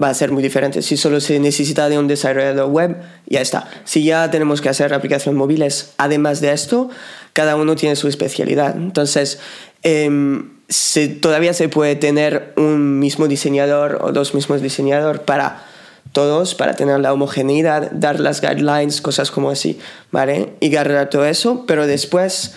va 0.00 0.10
a 0.10 0.14
ser 0.14 0.32
muy 0.32 0.42
diferente. 0.42 0.82
Si 0.82 0.96
solo 0.96 1.20
se 1.20 1.38
necesita 1.40 1.88
de 1.88 1.98
un 1.98 2.08
desarrollador 2.08 2.70
web, 2.70 2.96
ya 3.26 3.40
está. 3.40 3.68
Si 3.84 4.04
ya 4.04 4.30
tenemos 4.30 4.60
que 4.60 4.68
hacer 4.68 4.92
aplicaciones 4.92 5.38
móviles, 5.38 5.94
además 5.96 6.40
de 6.40 6.52
esto, 6.52 6.90
cada 7.36 7.54
uno 7.54 7.76
tiene 7.76 7.96
su 7.96 8.08
especialidad. 8.08 8.74
Entonces, 8.74 9.40
se, 9.82 11.08
todavía 11.08 11.52
se 11.52 11.68
puede 11.68 11.94
tener 11.94 12.54
un 12.56 12.98
mismo 12.98 13.28
diseñador 13.28 13.98
o 14.00 14.10
dos 14.10 14.34
mismos 14.34 14.62
diseñadores 14.62 15.20
para 15.20 15.66
todos 16.12 16.54
para 16.54 16.74
tener 16.74 16.98
la 17.00 17.12
homogeneidad, 17.12 17.90
dar 17.92 18.20
las 18.20 18.40
guidelines, 18.40 19.02
cosas 19.02 19.30
como 19.30 19.50
así, 19.50 19.78
¿vale? 20.10 20.54
Y 20.60 20.72
guardar 20.72 21.10
todo 21.10 21.26
eso, 21.26 21.64
pero 21.66 21.86
después 21.86 22.54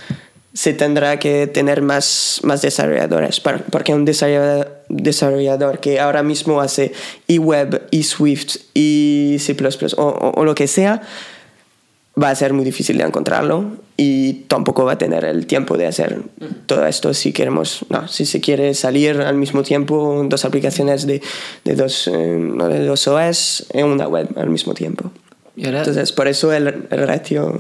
se 0.54 0.74
tendrá 0.74 1.20
que 1.20 1.46
tener 1.46 1.82
más, 1.82 2.40
más 2.44 2.62
desarrolladores, 2.62 3.42
porque 3.42 3.94
un 3.94 4.06
desarrollador, 4.06 4.82
desarrollador 4.88 5.82
que 5.82 6.00
ahora 6.00 6.24
mismo 6.24 6.62
hace 6.62 6.94
eWeb, 7.28 7.82
eSwift, 7.92 8.56
y 8.74 9.36
C++ 9.40 9.58
o, 9.98 10.04
o, 10.04 10.40
o 10.40 10.46
lo 10.46 10.56
que 10.56 10.68
sea, 10.68 11.02
va 12.22 12.30
a 12.32 12.36
ser 12.36 12.54
muy 12.54 12.66
difícil 12.66 12.98
de 12.98 13.04
encontrarlo 13.04 13.66
y 13.98 14.34
tampoco 14.48 14.84
va 14.86 14.94
a 14.94 14.98
tener 14.98 15.24
el 15.26 15.46
tiempo 15.46 15.78
de 15.78 15.86
hacer 15.88 16.22
todo 16.66 16.86
esto 16.86 17.14
si 17.14 17.32
queremos, 17.34 17.86
no, 17.90 18.08
si 18.08 18.26
se 18.26 18.42
quiere 18.42 18.74
salir 18.74 19.22
al 19.22 19.36
mismo 19.36 19.64
tiempo 19.64 20.24
dos 20.28 20.44
aplicaciones 20.46 21.06
de, 21.06 21.22
de, 21.66 21.76
dos, 21.76 22.08
eh, 22.08 22.12
de 22.12 22.86
dos 22.86 23.08
OS 23.08 23.68
en 23.74 23.86
una 23.86 24.08
web 24.08 24.28
al 24.38 24.50
mismo 24.50 24.74
tiempo. 24.74 25.12
¿Y 25.56 25.66
ahora? 25.66 25.80
Entonces, 25.80 26.12
por 26.12 26.28
eso 26.28 26.52
el, 26.54 26.88
el 26.90 27.08
ratio... 27.08 27.58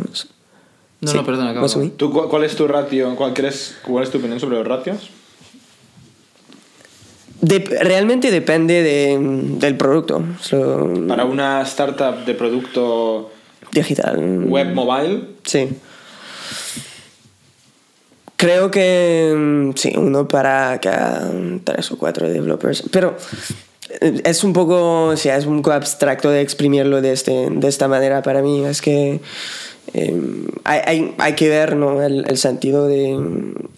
No, 1.02 1.12
sí, 1.12 1.16
no, 1.18 1.26
perdona, 1.26 1.52
acabo. 1.52 1.68
¿Tú, 1.96 2.12
¿Cuál 2.12 2.44
es 2.44 2.56
tu 2.56 2.68
ratio? 2.68 3.16
¿Cuál, 3.16 3.34
crees, 3.34 3.78
¿Cuál 3.86 4.04
es 4.04 4.10
tu 4.12 4.18
opinión 4.18 4.40
sobre 4.40 4.58
los 4.58 4.68
ratios? 4.68 5.10
Dep- 7.42 7.70
realmente 7.82 8.32
depende 8.32 8.84
de- 8.84 9.18
del 9.60 9.78
producto 9.78 10.22
so, 10.42 10.92
Para 11.08 11.24
una 11.24 11.62
startup 11.62 12.26
de 12.26 12.34
producto 12.34 13.32
digital. 13.72 14.46
web 14.48 14.74
mobile, 14.74 15.24
Sí. 15.44 15.70
Creo 18.36 18.72
que 18.72 19.34
mm, 19.36 19.72
sí, 19.76 19.94
uno 19.98 20.28
para 20.28 20.80
cada 20.80 21.30
tres 21.66 21.92
o 21.92 21.98
cuatro 21.98 22.30
developers. 22.30 22.84
Pero 22.90 23.18
eh, 24.00 24.22
es 24.24 24.44
un 24.46 24.54
poco, 24.54 25.16
sí, 25.18 25.28
es 25.28 25.46
un 25.46 25.58
poco 25.58 25.74
abstracto 25.74 26.30
de 26.30 26.40
exprimirlo 26.42 27.02
de, 27.02 27.12
este, 27.12 27.50
de 27.50 27.68
esta 27.68 27.90
manera 27.90 28.22
para 28.22 28.42
mí. 28.42 28.64
Es 28.64 28.82
que 28.82 29.20
eh, 29.94 30.22
hay, 30.64 30.80
hay, 30.86 31.16
hay 31.18 31.34
que 31.34 31.50
ver 31.50 31.76
¿no? 31.76 32.02
el, 32.02 32.24
el 32.30 32.38
sentido 32.38 32.88
de 32.88 33.20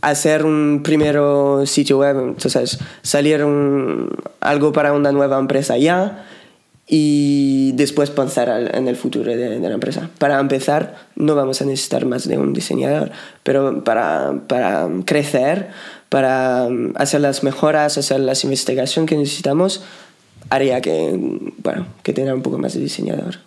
hacer 0.01 0.45
un 0.45 0.81
primero 0.83 1.65
sitio 1.65 1.97
web, 1.97 2.19
entonces 2.19 2.77
salir 3.01 3.43
un- 3.43 4.09
algo 4.41 4.71
para 4.73 4.93
una 4.93 5.11
nueva 5.11 5.39
empresa 5.39 5.75
ya 5.77 6.27
y 6.87 7.71
después 7.73 8.09
pensar 8.09 8.71
en 8.73 8.87
el 8.87 8.95
futuro 8.95 9.31
de, 9.31 9.59
la 9.59 9.73
empresa. 9.73 10.09
Para 10.17 10.39
empezar, 10.39 10.95
no 11.15 11.35
vamos 11.35 11.61
a 11.61 11.65
necesitar 11.65 12.05
más 12.05 12.27
de 12.27 12.37
un 12.37 12.53
diseñador, 12.53 13.11
pero 13.43 13.83
para, 13.83 14.41
para 14.47 14.89
crecer, 15.05 15.69
para 16.09 16.65
um, 16.67 16.93
hacer 16.95 17.21
las 17.21 17.43
mejoras, 17.43 17.97
hacer 17.97 18.19
las 18.19 18.43
investigaciones 18.43 19.09
que 19.09 19.17
necesitamos, 19.17 19.81
haría 20.49 20.81
que, 20.81 21.17
bueno, 21.59 21.87
que 22.03 22.13
tenga 22.13 22.33
un 22.33 22.41
poco 22.41 22.57
más 22.57 22.73
de 22.73 22.81
diseñador. 22.81 23.37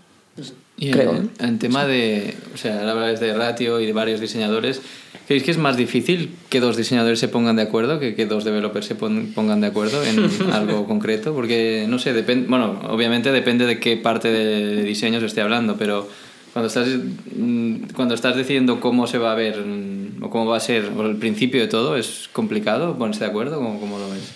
Y 0.77 0.91
Creo. 0.91 1.13
en, 1.15 1.31
en 1.39 1.59
tema 1.61 1.87
de, 1.87 2.35
o 2.53 2.57
sea, 2.59 2.81
ahora 2.91 3.13
de 3.13 3.33
ratio 3.35 3.79
y 3.81 3.87
de 3.87 3.93
varios 3.93 4.21
diseñadores, 4.21 4.83
¿creéis 5.29 5.45
que 5.45 5.53
es 5.53 5.59
más 5.59 5.77
difícil 5.77 6.31
que 6.51 6.59
dos 6.59 6.77
diseñadores 6.77 7.21
se 7.21 7.29
pongan 7.29 7.55
de 7.57 7.63
acuerdo 7.63 8.01
que 8.01 8.17
que 8.17 8.27
dos 8.27 8.43
developers 8.45 8.85
se 8.87 8.97
pon- 8.97 9.31
pongan 9.37 9.61
de 9.61 9.69
acuerdo 9.69 10.03
en 10.05 10.29
algo 10.53 10.87
concreto? 10.87 11.33
Porque, 11.33 11.87
no 11.89 12.01
sé, 12.01 12.13
depende, 12.13 12.49
bueno, 12.49 12.81
obviamente 12.89 13.31
depende 13.31 13.67
de 13.67 13.79
qué 13.79 13.97
parte 13.97 14.33
de 14.33 14.83
diseño 14.83 15.21
se 15.21 15.27
esté 15.27 15.43
hablando, 15.43 15.77
pero 15.79 16.09
cuando 16.53 16.67
estás, 16.67 16.89
mm, 17.37 17.75
cuando 17.95 18.15
estás 18.15 18.35
decidiendo 18.37 18.81
cómo 18.81 19.07
se 19.07 19.19
va 19.19 19.31
a 19.31 19.37
ver 19.37 19.59
mm, 19.65 20.25
o 20.25 20.31
cómo 20.31 20.47
va 20.47 20.57
a 20.57 20.61
ser 20.61 20.91
o 20.97 21.07
el 21.07 21.17
principio 21.17 21.61
de 21.61 21.69
todo, 21.69 21.97
¿es 21.97 22.29
complicado 22.33 22.99
ponerse 22.99 23.21
de 23.25 23.31
acuerdo? 23.31 23.57
¿Cómo, 23.59 23.79
cómo 23.79 23.99
lo 23.99 24.11
ves? 24.11 24.33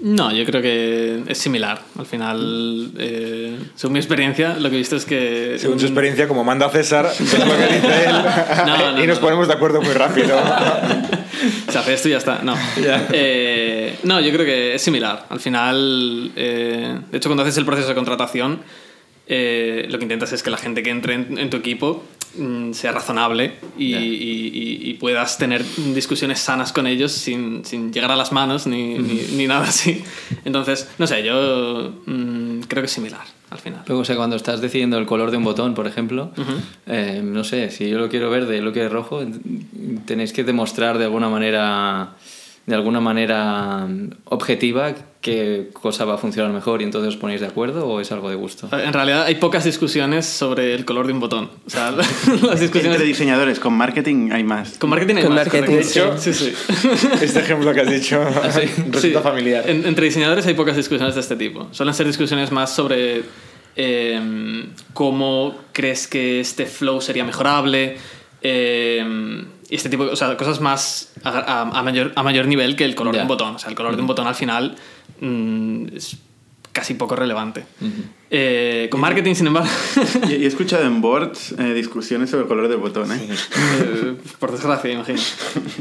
No, 0.00 0.32
yo 0.32 0.44
creo 0.44 0.62
que 0.62 1.22
es 1.26 1.38
similar. 1.38 1.80
Al 1.98 2.06
final, 2.06 2.92
eh, 2.98 3.56
según 3.74 3.94
mi 3.94 3.98
experiencia, 3.98 4.54
lo 4.54 4.68
que 4.70 4.76
he 4.76 4.78
visto 4.78 4.94
es 4.96 5.04
que... 5.04 5.56
según 5.58 5.78
su 5.80 5.86
un- 5.86 5.90
experiencia, 5.92 6.28
como 6.28 6.44
manda 6.44 6.70
César, 6.70 7.06
es 7.18 7.20
lo 7.38 7.56
que 7.56 7.66
dice 7.74 8.04
él, 8.06 8.14
No, 8.66 8.92
no, 8.92 9.02
y 9.02 9.06
nos 9.08 9.16
no. 9.18 9.22
ponemos 9.22 9.48
de 9.48 9.54
acuerdo 9.54 9.80
muy 9.82 9.92
rápido. 9.94 10.38
Se 11.68 11.78
hace 11.78 11.94
esto 11.94 12.08
y 12.08 12.12
ya 12.12 12.18
está. 12.18 12.40
No. 12.42 12.54
Eh, 13.12 13.96
no, 14.04 14.20
yo 14.20 14.32
creo 14.32 14.44
que 14.46 14.74
es 14.74 14.82
similar. 14.82 15.26
Al 15.30 15.40
final, 15.40 16.30
eh, 16.36 16.98
de 17.10 17.16
hecho, 17.16 17.28
cuando 17.28 17.42
haces 17.42 17.56
el 17.58 17.64
proceso 17.64 17.88
de 17.88 17.94
contratación, 17.94 18.60
lo 19.28 19.98
que 19.98 20.02
intentas 20.04 20.32
es 20.32 20.42
que 20.42 20.50
la 20.50 20.56
gente 20.58 20.82
que 20.82 20.90
entre 20.90 21.14
en, 21.14 21.38
en 21.38 21.50
tu 21.50 21.56
equipo 21.58 22.04
mm, 22.36 22.72
sea 22.72 22.92
razonable 22.92 23.54
y, 23.78 24.94
puedas 25.00 25.38
tener 25.38 25.64
discusiones 25.94 26.40
sanas 26.40 26.72
con 26.72 26.86
ellos 26.86 27.12
sin, 27.12 27.64
sin 27.64 27.92
llegar 27.92 28.10
a 28.10 28.16
las 28.16 28.32
manos 28.32 28.66
ni, 28.66 28.98
ni- 28.98 29.26
ni 29.36 29.46
nada 29.46 29.68
así. 29.68 30.02
Entonces, 30.44 30.88
no 30.98 31.06
sé, 31.06 31.22
yo 31.24 31.92
mm, 32.06 32.60
creo 32.68 32.82
que 32.82 32.86
es 32.86 32.92
similar 32.92 33.20
al 33.50 33.58
final. 33.58 33.82
Luego, 33.86 34.02
o 34.02 34.04
sea, 34.04 34.16
cuando 34.16 34.36
estás 34.36 34.60
decidiendo 34.60 34.98
el 34.98 35.06
color 35.06 35.30
de 35.30 35.36
un 35.36 35.44
botón, 35.44 35.74
por 35.74 35.86
ejemplo, 35.86 36.32
eh, 36.86 37.20
no 37.24 37.44
sé, 37.44 37.70
si 37.70 37.88
yo 37.88 37.98
lo 37.98 38.08
quiero 38.08 38.28
verde 38.30 38.58
y 38.58 38.60
lo 38.60 38.72
quiero 38.72 38.88
rojo, 38.90 39.22
tenéis 40.06 40.32
que 40.32 40.44
demostrar 40.44 40.98
de 40.98 41.04
alguna 41.04 41.28
manera, 41.28 42.10
de 42.68 42.74
alguna 42.74 43.00
manera 43.00 43.86
mm, 43.88 44.10
objetiva 44.26 44.94
qué 45.20 45.70
cosa 45.72 46.04
va 46.04 46.14
a 46.14 46.18
funcionar 46.18 46.52
mejor 46.52 46.80
y 46.80 46.84
entonces 46.84 47.08
os 47.14 47.16
ponéis 47.16 47.40
de 47.40 47.46
acuerdo 47.48 47.86
o 47.88 47.98
es 48.00 48.12
algo 48.12 48.28
de 48.30 48.36
gusto. 48.36 48.68
En 48.72 48.92
realidad 48.92 49.24
hay 49.24 49.34
pocas 49.36 49.64
discusiones 49.64 50.26
sobre 50.26 50.74
el 50.74 50.84
color 50.84 51.06
de 51.08 51.12
un 51.14 51.18
botón. 51.20 51.50
O 51.66 51.70
sea, 51.70 51.90
las 51.92 52.60
discusiones... 52.60 52.92
Entre 52.92 53.06
diseñadores, 53.06 53.58
con 53.58 53.72
marketing 53.74 54.30
hay 54.32 54.44
más. 54.44 54.78
Con 54.78 54.90
marketing 54.90 55.16
hay 55.16 55.22
Con 55.24 55.34
más, 55.34 55.46
marketing, 55.46 55.76
correcto. 55.78 56.18
sí. 56.18 56.32
sí, 56.32 56.52
sí. 56.52 56.76
Este 57.22 57.40
ejemplo 57.40 57.72
que 57.74 57.80
has 57.80 57.90
dicho 57.90 58.22
sí? 58.52 58.60
resulta 58.90 59.00
Sí. 59.00 59.24
familiar. 59.24 59.68
En- 59.68 59.86
entre 59.86 60.04
diseñadores 60.04 60.46
hay 60.46 60.54
pocas 60.54 60.76
discusiones 60.76 61.14
de 61.16 61.20
este 61.22 61.34
tipo. 61.36 61.66
Suelen 61.72 61.94
ser 61.94 62.06
discusiones 62.06 62.52
más 62.52 62.72
sobre 62.74 63.22
eh, 63.76 64.20
cómo 64.92 65.56
crees 65.72 66.06
que 66.06 66.40
este 66.40 66.66
flow 66.66 67.00
sería 67.00 67.24
mejorable. 67.24 67.96
eh, 68.42 69.44
este 69.70 69.88
tipo 69.88 70.04
de 70.04 70.12
o 70.12 70.16
sea, 70.16 70.36
cosas 70.36 70.60
más 70.60 71.12
a, 71.24 71.82
mayor, 71.82 72.12
a 72.16 72.22
mayor 72.22 72.46
nivel 72.46 72.76
que 72.76 72.84
el 72.84 72.94
color 72.94 73.14
de 73.14 73.22
un 73.22 73.28
botón. 73.28 73.56
O 73.56 73.58
sea, 73.58 73.70
el 73.70 73.76
color 73.76 73.96
de 73.96 74.02
un 74.02 74.06
botón 74.06 74.26
al 74.26 74.34
final 74.34 74.76
mm, 75.20 75.96
es 75.96 76.16
casi 76.72 76.94
poco 76.94 77.16
relevante. 77.16 77.66
Eh, 78.30 78.88
con 78.90 79.00
marketing, 79.00 79.34
sin 79.34 79.46
embargo, 79.46 79.70
Y, 80.28 80.34
y 80.34 80.44
he 80.44 80.46
escuchado 80.46 80.84
en 80.84 81.00
boards 81.00 81.54
eh, 81.58 81.72
discusiones 81.72 82.28
sobre 82.28 82.42
el 82.42 82.48
color 82.48 82.68
del 82.68 82.76
botón, 82.76 83.10
¿eh? 83.10 83.18
eh, 83.26 84.14
por 84.38 84.52
desgracia, 84.52 84.92
imagino. 84.92 85.18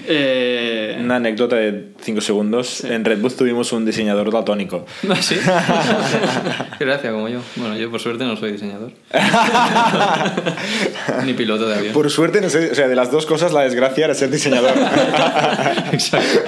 Eh, 0.08 0.98
Una 1.02 1.18
anécdota 1.18 1.58
de 1.58 1.90
5 2.02 2.22
segundos. 2.22 2.86
En 2.86 3.04
Red 3.04 3.20
Bull 3.20 3.34
tuvimos 3.34 3.74
un 3.74 3.86
diseñador 3.86 4.32
daltónico. 4.32 4.86
¿Ah, 5.10 5.16
sí? 5.22 5.36
Gracias, 6.80 7.12
como 7.14 7.28
yo. 7.28 7.40
Bueno, 7.58 7.76
yo 7.76 7.92
por 7.92 8.00
suerte 8.00 8.24
no 8.24 8.38
soy 8.38 8.54
diseñador. 8.54 8.92
Ni 11.26 11.34
piloto 11.34 11.68
de 11.68 11.76
avión. 11.76 11.94
Por 11.94 12.10
suerte, 12.10 12.42
no 12.42 12.50
sé, 12.50 12.72
o 12.72 12.76
sea, 12.76 12.88
de 12.88 12.96
las 12.96 13.12
dos 13.12 13.26
cosas, 13.26 13.52
la 13.52 13.62
desgracia 13.64 14.06
era 14.06 14.14
ser 14.14 14.30
diseñador. 14.30 14.72
Exacto. 15.92 16.40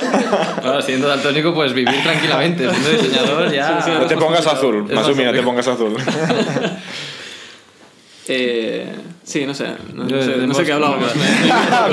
Ahora, 0.64 0.82
siendo 0.82 1.08
daltónico, 1.08 1.54
puedes 1.54 1.74
vivir 1.74 2.02
tranquilamente. 2.04 2.70
Siendo 2.70 2.90
diseñador, 2.90 3.52
ya. 3.52 4.00
no 4.00 4.06
te 4.06 4.16
pongas 4.18 4.46
azul, 4.48 4.86
Es 4.88 4.96
Masumi, 4.96 5.24
no 5.26 5.34
te 5.34 5.42
pongas 5.44 5.68
azul. 5.68 5.89
eh, 8.28 8.92
sí, 9.24 9.46
no 9.46 9.54
sé. 9.54 9.68
No, 9.94 10.08
sé, 10.08 10.38
no 10.46 10.54
sé 10.54 10.64
qué 10.64 10.72
hablábamos. 10.74 11.12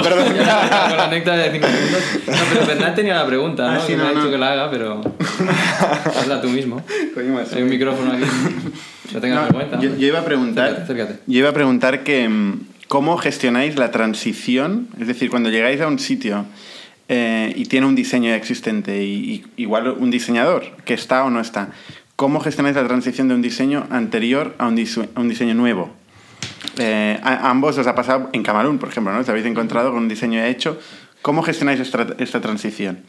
Perdón. 0.03 0.35
Ya, 0.37 0.87
Con 0.89 0.97
la 0.97 1.05
anécdota 1.05 1.37
de 1.37 1.51
5 1.53 1.67
segundos. 1.67 2.03
No, 2.27 2.35
pero 2.53 2.67
Bernat 2.67 2.95
tenía 2.95 3.15
la 3.15 3.27
pregunta, 3.27 3.71
¿no? 3.73 3.79
Ah, 3.79 3.81
sí, 3.81 3.93
que 3.93 3.97
me 3.97 4.03
no, 4.03 4.09
ha 4.09 4.13
dicho 4.13 4.25
no. 4.25 4.31
que 4.31 4.39
la 4.39 4.53
haga, 4.53 4.71
pero. 4.71 5.01
Hazla 6.19 6.41
tú 6.41 6.49
mismo. 6.49 6.83
Coño. 7.15 7.39
Hay 7.55 7.63
un 7.63 7.69
micrófono 7.71 8.13
aquí. 8.13 8.25
No 9.15 9.21
tengas 9.21 9.39
No, 9.39 9.45
vergüenza. 9.59 9.81
yo, 9.81 9.97
yo 9.97 10.07
iba 10.09 10.19
a 10.21 10.25
preguntar, 10.25 10.65
Acércate, 10.67 10.93
acércate. 10.93 11.21
yo 11.27 11.39
iba 11.39 11.49
a 11.49 11.53
preguntar 11.53 12.03
que 12.03 12.29
mm, 12.29 12.61
cómo 12.89 13.17
gestionáis 13.17 13.77
la 13.77 13.91
transición, 13.91 14.89
es 15.01 15.07
decir, 15.07 15.31
cuando 15.31 15.49
llegáis 15.49 15.81
a 15.81 15.87
un 15.87 15.99
sitio 15.99 16.45
eh, 17.09 17.53
y 17.57 17.65
tiene 17.67 17.87
un 17.87 17.95
diseño 17.95 18.29
ya 18.31 18.37
existente 18.37 19.03
y, 19.05 19.45
y 19.57 19.63
igual 19.63 19.89
un 19.99 20.11
diseñador 20.11 20.65
que 20.85 20.93
está 20.95 21.25
o 21.25 21.31
no 21.31 21.41
está, 21.41 21.69
¿cómo 22.17 22.41
gestionáis 22.41 22.75
la 22.75 22.87
transición 22.87 23.29
de 23.29 23.35
un 23.35 23.43
diseño 23.43 23.87
anterior 23.91 24.55
a 24.59 24.67
un, 24.67 24.85
a 25.15 25.21
un 25.21 25.29
diseño 25.29 25.55
nuevo? 25.55 25.91
Eh, 26.79 27.19
a, 27.23 27.51
ambos 27.51 27.79
os 27.79 27.87
ha 27.87 27.95
pasado 27.95 28.29
en 28.33 28.43
Camarón, 28.43 28.79
por 28.79 28.89
ejemplo, 28.89 29.13
¿no? 29.13 29.21
Os 29.21 29.29
habéis 29.29 29.47
encontrado 29.47 29.93
con 29.93 30.03
un 30.03 30.09
diseño 30.09 30.43
hecho. 30.43 30.79
¿Cómo 31.27 31.43
gestionáis 31.43 31.81
esta, 31.81 32.07
esta 32.19 32.41
transición? 32.41 33.01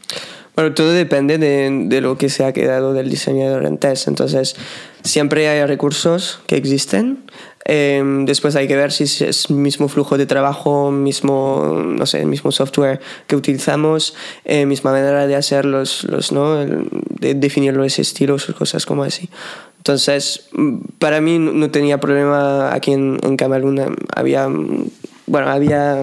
Bueno, 0.56 0.74
todo 0.74 0.90
depende 0.90 1.38
de, 1.38 1.70
de 1.84 2.00
lo 2.00 2.18
que 2.18 2.28
se 2.28 2.44
ha 2.44 2.52
quedado 2.52 2.92
del 2.92 3.08
diseñador 3.08 3.64
antes. 3.64 4.08
Entonces, 4.08 4.56
siempre 5.04 5.48
hay 5.48 5.64
recursos 5.66 6.40
que 6.48 6.56
existen. 6.56 7.18
Eh, 7.64 8.02
después 8.24 8.56
hay 8.56 8.66
que 8.66 8.74
ver 8.74 8.90
si 8.90 9.04
es 9.24 9.50
mismo 9.50 9.86
flujo 9.86 10.18
de 10.18 10.26
trabajo, 10.26 10.90
mismo, 10.90 11.80
no 11.86 12.06
sé, 12.06 12.26
mismo 12.26 12.50
software 12.50 12.98
que 13.28 13.36
utilizamos, 13.36 14.16
eh, 14.44 14.66
misma 14.66 14.90
manera 14.90 15.28
de 15.28 15.36
hacer 15.36 15.64
los, 15.64 16.02
los 16.02 16.32
¿no? 16.32 16.60
El- 16.60 16.88
de 17.20 17.34
definir 17.34 17.76
los 17.76 17.96
estilos, 18.00 18.46
cosas 18.58 18.84
como 18.84 19.04
así. 19.04 19.28
Entonces, 19.76 20.48
mm, 20.54 20.78
para 20.98 21.20
mí 21.20 21.38
no 21.38 21.52
no 21.52 21.70
tenía 21.70 22.00
problema 22.00 22.74
aquí 22.74 22.90
en, 22.94 23.20
en 23.22 23.36
Camerún. 23.36 23.96
Había, 24.12 24.48
mm, 24.48 24.88
bueno, 25.28 25.50
había 25.50 26.00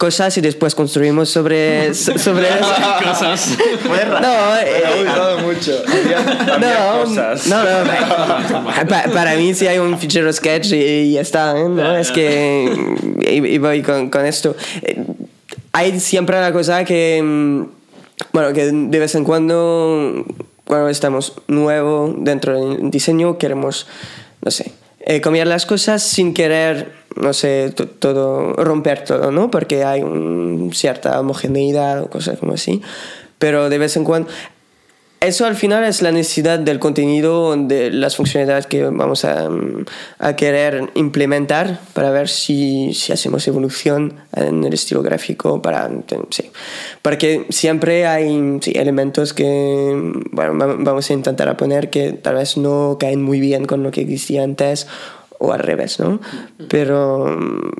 cosas 0.00 0.34
y 0.38 0.40
después 0.40 0.74
construimos 0.74 1.28
sobre, 1.28 1.92
so- 1.92 2.16
sobre 2.18 2.48
Cosas. 3.04 3.50
no, 3.84 4.56
eh, 4.56 4.82
Me 4.82 4.86
ha 4.88 4.96
gustado 5.04 5.38
mucho. 5.40 5.72
Había, 5.86 6.54
había 6.54 6.94
no, 6.96 7.04
cosas. 7.04 7.46
no, 7.46 7.58
no, 7.62 7.84
pa- 7.84 8.86
pa- 8.88 9.10
para 9.12 9.36
mí 9.36 9.52
sí 9.52 9.66
hay 9.66 9.78
un 9.78 9.98
fichero 9.98 10.32
sketch 10.32 10.72
y, 10.72 10.76
y 10.76 11.12
ya 11.12 11.20
está, 11.20 11.54
¿eh? 11.58 11.68
¿no? 11.68 11.94
Es 11.96 12.10
que 12.12 12.72
y, 13.20 13.46
y 13.46 13.58
voy 13.58 13.82
con, 13.82 14.08
con 14.08 14.24
esto. 14.24 14.56
Eh, 14.80 15.04
Hay 15.72 16.00
siempre 16.00 16.38
una 16.38 16.50
cosa 16.50 16.82
que, 16.86 17.20
mm, 17.22 17.64
bueno, 18.32 18.54
que 18.54 18.72
de 18.72 18.98
vez 18.98 19.14
en 19.14 19.24
cuando, 19.24 20.24
cuando 20.64 20.88
estamos 20.88 21.34
nuevo 21.46 22.14
dentro 22.16 22.58
del 22.58 22.90
diseño, 22.90 23.36
queremos, 23.36 23.86
no 24.42 24.50
sé, 24.50 24.72
eh, 25.00 25.20
las 25.48 25.66
cosas 25.66 26.02
sin 26.02 26.34
querer, 26.34 26.92
no 27.16 27.32
sé, 27.32 27.70
to- 27.74 27.88
todo, 27.88 28.52
romper 28.54 29.04
todo, 29.04 29.30
¿no? 29.30 29.50
Porque 29.50 29.84
hay 29.84 30.02
un- 30.02 30.70
cierta 30.74 31.18
homogeneidad 31.18 32.02
o 32.02 32.10
cosas 32.10 32.38
como 32.38 32.52
así. 32.54 32.82
Pero 33.38 33.68
de 33.70 33.78
vez 33.78 33.96
en 33.96 34.04
cuando 34.04 34.28
eso 35.20 35.44
al 35.44 35.54
final 35.54 35.84
es 35.84 36.00
la 36.00 36.12
necesidad 36.12 36.58
del 36.58 36.78
contenido, 36.78 37.54
de 37.54 37.90
las 37.90 38.16
funcionalidades 38.16 38.66
que 38.66 38.84
vamos 38.84 39.26
a, 39.26 39.50
mm, 39.50 39.84
a 40.18 40.34
querer 40.34 40.90
implementar 40.94 41.78
para 41.92 42.10
ver 42.10 42.28
si, 42.28 42.94
si, 42.94 43.12
hacemos 43.12 43.46
evolución 43.46 44.14
en 44.34 44.64
el 44.64 44.72
estilo 44.72 45.02
gráfico. 45.02 45.60
Para, 45.60 45.90
sí. 46.30 46.50
Porque 47.02 47.44
siempre 47.50 48.06
hay 48.06 48.58
sí, 48.62 48.72
elementos 48.74 49.34
que 49.34 49.92
bueno, 50.32 50.54
vamos 50.78 51.10
a 51.10 51.12
intentar 51.12 51.54
poner 51.54 51.90
que 51.90 52.14
tal 52.14 52.36
vez 52.36 52.56
no 52.56 52.96
caen 52.98 53.22
muy 53.22 53.40
bien 53.40 53.66
con 53.66 53.82
lo 53.82 53.90
que 53.90 54.00
existía 54.00 54.42
antes 54.42 54.86
o 55.38 55.52
al 55.52 55.60
revés, 55.60 56.00
¿no? 56.00 56.18
Pero 56.68 57.26
mm, 57.26 57.72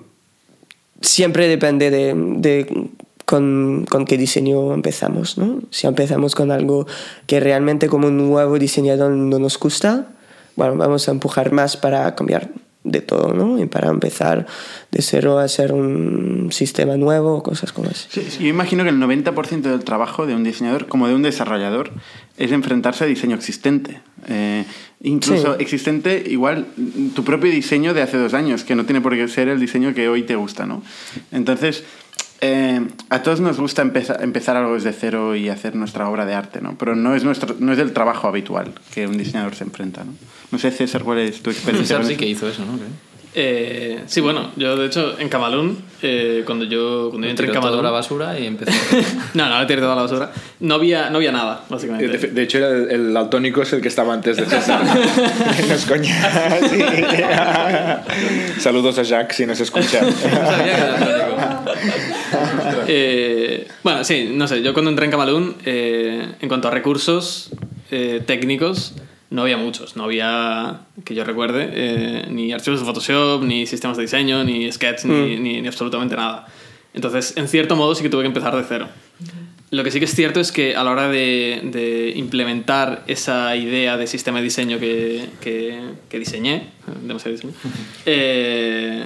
siempre 1.01 1.49
depende 1.49 1.91
de, 1.91 2.13
de 2.15 2.91
con, 3.31 3.87
con, 3.89 4.07
qué 4.07 4.19
diseño 4.19 4.75
empezamos, 4.75 5.39
¿no? 5.39 5.61
Si 5.71 5.87
empezamos 5.87 6.35
con 6.35 6.51
algo 6.51 6.89
que 7.29 7.39
realmente 7.39 7.87
como 7.87 8.09
un 8.09 8.17
nuevo 8.17 8.59
diseñador 8.59 9.13
no 9.13 9.39
nos 9.39 9.57
gusta, 9.57 10.09
bueno, 10.57 10.75
vamos 10.75 11.09
a 11.09 11.13
empujar 11.13 11.53
más 11.53 11.77
para 11.77 12.13
cambiar 12.17 12.51
de 12.83 13.03
todo, 13.03 13.33
¿no? 13.33 13.63
Y 13.63 13.67
para 13.67 13.91
empezar 13.91 14.47
de 14.91 15.03
cero 15.03 15.39
a 15.39 15.45
hacer 15.45 15.73
un 15.73 16.49
sistema 16.51 16.97
nuevo, 16.97 17.43
cosas 17.43 17.73
como 17.73 17.89
eso. 17.89 18.09
Sí, 18.11 18.27
yo 18.41 18.49
imagino 18.49 18.83
que 18.83 18.91
el 18.91 18.99
90% 18.99 19.61
del 19.61 19.85
trabajo 19.85 20.27
de 20.27 20.35
un 20.35 20.43
diseñador, 20.43 20.89
como 20.89 21.07
de 21.07 21.15
un 21.15 21.23
desarrollador, 21.23 21.93
es 22.37 22.51
enfrentarse 22.53 23.05
a 23.05 23.07
diseño 23.07 23.37
existente. 23.37 24.01
Eh, 24.29 24.65
incluso 25.03 25.59
existente, 25.59 26.25
igual 26.27 26.67
tu 27.15 27.23
propio 27.23 27.51
diseño 27.51 27.95
de 27.95 28.03
hace 28.03 28.17
dos 28.17 28.35
años, 28.35 28.65
que 28.65 28.75
no 28.75 28.85
tiene 28.87 29.01
por 29.01 29.15
qué 29.15 29.29
ser 29.29 29.49
el 29.49 29.61
diseño 29.61 29.95
que 29.95 30.09
hoy 30.09 30.23
te 30.23 30.37
gusta, 30.37 30.67
¿no? 30.67 30.83
Entonces, 31.33 31.85
eh, 32.41 32.81
a 33.11 33.23
todos 33.23 33.41
nos 33.41 33.59
gusta 33.59 33.83
empezar, 33.83 34.23
empezar 34.23 34.57
algo 34.57 34.75
desde 34.75 34.93
cero 34.93 35.37
y 35.37 35.49
hacer 35.49 35.75
nuestra 35.75 36.09
obra 36.09 36.25
de 36.25 36.35
arte, 36.35 36.61
¿no? 36.61 36.77
Pero 36.79 36.97
no 36.97 37.15
es, 37.15 37.25
nuestro, 37.25 37.55
no 37.59 37.73
es 37.73 37.79
el 37.79 37.93
trabajo 37.93 38.29
habitual 38.29 38.73
que 38.95 39.07
un 39.07 39.19
diseñador 39.19 39.55
se 39.55 39.65
enfrenta, 39.65 40.05
¿no? 40.05 40.15
No 40.51 40.59
sé, 40.59 40.71
César, 40.71 41.03
¿cuál 41.03 41.19
es 41.19 41.43
tu 41.43 41.51
experiencia? 41.51 41.99
César 41.99 42.11
sí 42.11 42.17
que 42.17 42.27
hizo 42.27 42.49
eso, 42.49 42.65
¿no? 42.65 42.79
Eh, 43.33 44.01
sí, 44.07 44.21
bueno, 44.21 44.51
yo 44.57 44.77
de 44.77 44.87
hecho 44.87 45.17
en 45.21 45.29
Camalún, 45.29 45.79
eh, 46.03 46.43
cuando 46.45 46.65
yo, 46.65 47.11
cuando 47.11 47.29
yo 47.29 47.31
entré 47.31 47.47
en 47.47 47.53
Camalún. 47.53 47.79
Toda 47.79 47.85
la 47.85 47.91
basura 47.91 48.37
y 48.37 48.47
empecé. 48.47 48.73
no, 49.35 49.49
no, 49.49 49.61
no 49.61 49.67
tiré 49.69 49.81
toda 49.81 49.95
la 49.95 50.03
basura. 50.03 50.33
No 50.59 50.75
había, 50.75 51.11
no 51.11 51.19
había 51.19 51.31
nada, 51.31 51.65
básicamente. 51.69 52.19
De, 52.19 52.29
de 52.29 52.43
hecho, 52.43 52.59
el, 52.59 52.91
el 52.91 53.17
altónico 53.17 53.63
es 53.63 53.73
el 53.73 53.81
que 53.81 53.89
estaba 53.89 54.15
antes 54.15 54.37
de 54.37 54.47
César. 54.47 54.83
no 54.85 55.75
es 55.75 55.87
coña. 55.87 56.59
Sí. 56.69 56.83
Saludos 58.61 58.99
a 58.99 59.05
Jack 59.05 59.31
si 59.31 59.47
nos 59.47 59.61
escucha. 59.61 60.01
no 60.03 60.11
sabía 60.11 60.65
que 60.65 60.71
era. 60.71 61.30
eh, 62.89 63.69
bueno, 63.83 64.05
sí, 64.05 64.31
no 64.33 64.47
sé, 64.49 64.63
yo 64.63 64.73
cuando 64.73 64.91
entré 64.91 65.05
en 65.07 65.11
Camalún, 65.11 65.57
eh, 65.65 66.27
en 66.41 66.49
cuanto 66.49 66.69
a 66.69 66.71
recursos 66.71 67.51
eh, 67.91 68.23
técnicos, 68.27 68.95
no 69.31 69.43
había 69.43 69.57
muchos, 69.57 69.97
no 69.97 70.05
había, 70.05 70.81
que 71.05 71.15
yo 71.15 71.25
recuerde, 71.25 72.27
ni 72.31 72.53
archivos 72.53 72.81
de 72.81 72.87
Photoshop, 72.87 73.43
ni 73.45 73.67
sistemas 73.67 73.97
de 73.97 74.03
diseño, 74.05 74.43
ni 74.45 74.71
sketch, 74.73 75.05
ni, 75.05 75.37
Mm. 75.37 75.43
ni, 75.43 75.61
ni 75.63 75.69
absolutamente 75.69 76.17
nada. 76.17 76.47
Entonces, 76.95 77.35
en 77.37 77.47
cierto 77.47 77.77
modo, 77.77 77.95
sí 77.95 78.03
que 78.03 78.09
tuve 78.09 78.23
que 78.23 78.29
empezar 78.29 78.57
de 78.57 78.65
cero. 78.69 78.89
Lo 79.71 79.85
que 79.85 79.93
sí 79.93 80.01
que 80.01 80.07
es 80.07 80.15
cierto 80.17 80.41
es 80.41 80.51
que 80.51 80.75
a 80.75 80.83
la 80.83 80.91
hora 80.91 81.09
de, 81.09 81.61
de 81.63 82.13
implementar 82.17 83.05
esa 83.07 83.55
idea 83.55 83.97
de 83.97 84.09
sistema 84.09 84.39
de 84.39 84.45
diseño 84.45 84.81
que, 84.81 85.27
que, 85.41 85.79
que 86.09 86.19
diseñé, 86.19 86.71
demasiado 87.05 87.37
diseño, 87.37 87.53
eh, 88.07 89.05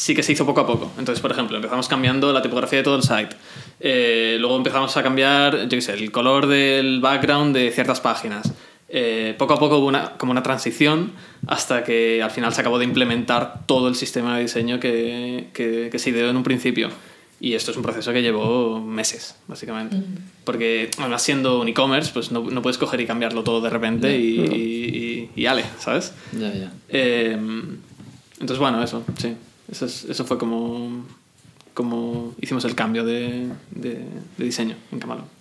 sí 0.00 0.14
que 0.14 0.22
se 0.22 0.32
hizo 0.32 0.46
poco 0.46 0.62
a 0.62 0.66
poco. 0.66 0.90
Entonces, 0.98 1.20
por 1.20 1.30
ejemplo, 1.30 1.56
empezamos 1.56 1.86
cambiando 1.86 2.32
la 2.32 2.40
tipografía 2.40 2.78
de 2.78 2.84
todo 2.84 2.96
el 2.96 3.02
site. 3.02 3.36
Eh, 3.80 4.38
luego 4.40 4.56
empezamos 4.56 4.96
a 4.96 5.02
cambiar, 5.02 5.64
yo 5.64 5.68
qué 5.68 5.82
sé, 5.82 5.92
el 5.92 6.10
color 6.10 6.46
del 6.46 7.00
background 7.00 7.54
de 7.54 7.70
ciertas 7.70 8.00
páginas. 8.00 8.50
Eh, 8.88 9.34
poco 9.38 9.52
a 9.52 9.58
poco 9.58 9.76
hubo 9.76 9.86
una, 9.86 10.12
como 10.16 10.32
una 10.32 10.42
transición 10.42 11.12
hasta 11.46 11.84
que 11.84 12.22
al 12.22 12.30
final 12.30 12.54
se 12.54 12.62
acabó 12.62 12.78
de 12.78 12.86
implementar 12.86 13.66
todo 13.66 13.88
el 13.88 13.94
sistema 13.94 14.36
de 14.36 14.42
diseño 14.42 14.80
que, 14.80 15.48
que, 15.52 15.90
que 15.92 15.98
se 15.98 16.10
ideó 16.10 16.30
en 16.30 16.36
un 16.38 16.44
principio. 16.44 16.88
Y 17.38 17.52
esto 17.52 17.70
es 17.70 17.76
un 17.76 17.82
proceso 17.82 18.10
que 18.14 18.22
llevó 18.22 18.80
meses, 18.80 19.36
básicamente. 19.48 19.96
Porque, 20.44 20.90
además, 20.98 21.22
siendo 21.22 21.60
un 21.60 21.68
e-commerce, 21.68 22.10
pues 22.12 22.32
no, 22.32 22.42
no, 22.42 22.62
puedes 22.62 22.78
coger 22.78 23.00
y 23.02 23.06
cambiarlo 23.06 23.44
todo 23.44 23.60
de 23.60 23.70
repente 23.70 24.18
y, 24.18 24.40
y, 24.40 25.30
y, 25.36 25.42
y, 25.42 25.46
ale, 25.46 25.64
¿sabes? 25.78 26.14
Ya, 26.32 26.52
ya. 26.52 26.72
Eh, 26.88 27.38
entonces, 28.40 28.58
bueno, 28.58 28.82
eso, 28.82 29.04
sí. 29.18 29.36
Eso, 29.70 29.86
es, 29.86 30.04
eso 30.04 30.24
fue 30.24 30.38
como, 30.38 31.04
como 31.74 32.34
hicimos 32.40 32.64
el 32.64 32.74
cambio 32.74 33.04
de, 33.04 33.48
de, 33.70 33.98
de 34.36 34.44
diseño 34.44 34.76
en 34.92 34.98
Camalón. 34.98 35.40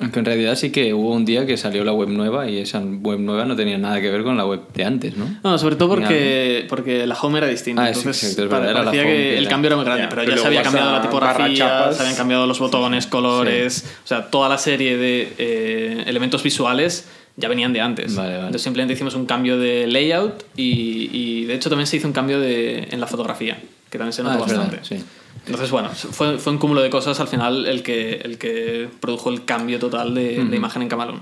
Aunque 0.00 0.18
en 0.18 0.24
realidad 0.24 0.56
sí 0.56 0.72
que 0.72 0.92
hubo 0.92 1.12
un 1.12 1.24
día 1.24 1.46
que 1.46 1.56
salió 1.56 1.84
la 1.84 1.92
web 1.92 2.08
nueva 2.08 2.50
y 2.50 2.58
esa 2.58 2.80
web 2.80 3.20
nueva 3.20 3.44
no 3.44 3.54
tenía 3.54 3.78
nada 3.78 4.00
que 4.00 4.10
ver 4.10 4.24
con 4.24 4.36
la 4.36 4.44
web 4.44 4.62
de 4.74 4.84
antes, 4.84 5.16
¿no? 5.16 5.38
No, 5.44 5.58
sobre 5.58 5.76
todo 5.76 5.90
porque, 5.90 6.66
porque 6.68 7.06
la 7.06 7.14
home 7.14 7.38
era 7.38 7.46
distinta. 7.46 7.84
Ah, 7.84 7.88
Entonces, 7.88 8.16
sí, 8.16 8.26
exacto, 8.26 8.42
es 8.42 8.50
verdad, 8.50 8.84
parecía 8.84 9.02
era 9.02 9.10
que 9.10 9.38
el 9.38 9.48
cambio 9.48 9.68
era 9.68 9.76
muy 9.76 9.84
grande, 9.84 10.02
Ya, 10.02 10.08
pero, 10.08 10.22
pero 10.22 10.34
ya 10.34 10.42
se 10.42 10.46
había 10.48 10.62
cambiado 10.62 10.90
la 10.90 11.02
tipografía, 11.02 11.92
se 11.92 12.02
habían 12.02 12.16
cambiado 12.16 12.48
los 12.48 12.58
botones, 12.58 13.06
colores, 13.06 13.84
o 14.04 14.08
sea, 14.08 14.28
toda 14.28 14.48
la 14.48 14.58
serie 14.58 14.96
de 14.96 15.32
eh, 15.38 16.02
elementos 16.06 16.42
visuales 16.42 17.06
ya 17.36 17.48
venían 17.48 17.72
de 17.72 17.80
antes. 17.80 18.14
Vale, 18.14 18.30
vale. 18.30 18.38
Entonces 18.40 18.62
simplemente 18.62 18.94
hicimos 18.94 19.14
un 19.14 19.26
cambio 19.26 19.58
de 19.58 19.86
layout 19.86 20.44
y, 20.56 21.10
y, 21.12 21.44
de 21.44 21.54
hecho 21.54 21.68
también 21.68 21.86
se 21.86 21.96
hizo 21.96 22.06
un 22.06 22.12
cambio 22.12 22.40
de, 22.40 22.88
en 22.90 23.00
la 23.00 23.06
fotografía, 23.06 23.58
que 23.90 23.98
también 23.98 24.12
se 24.12 24.22
notó 24.22 24.36
Ah, 24.36 24.38
bastante. 24.40 24.76
verdad, 24.76 24.84
sí. 24.84 25.02
Entonces, 25.46 25.70
bueno, 25.70 25.90
fue, 25.90 26.38
fue 26.38 26.52
un 26.52 26.58
cúmulo 26.58 26.82
de 26.82 26.90
cosas 26.90 27.20
al 27.20 27.28
final 27.28 27.66
el 27.66 27.82
que, 27.82 28.14
el 28.24 28.36
que 28.38 28.88
produjo 29.00 29.30
el 29.30 29.44
cambio 29.44 29.78
total 29.78 30.14
de, 30.14 30.44
de 30.44 30.56
imagen 30.56 30.82
en 30.82 30.88
Camalón. 30.88 31.20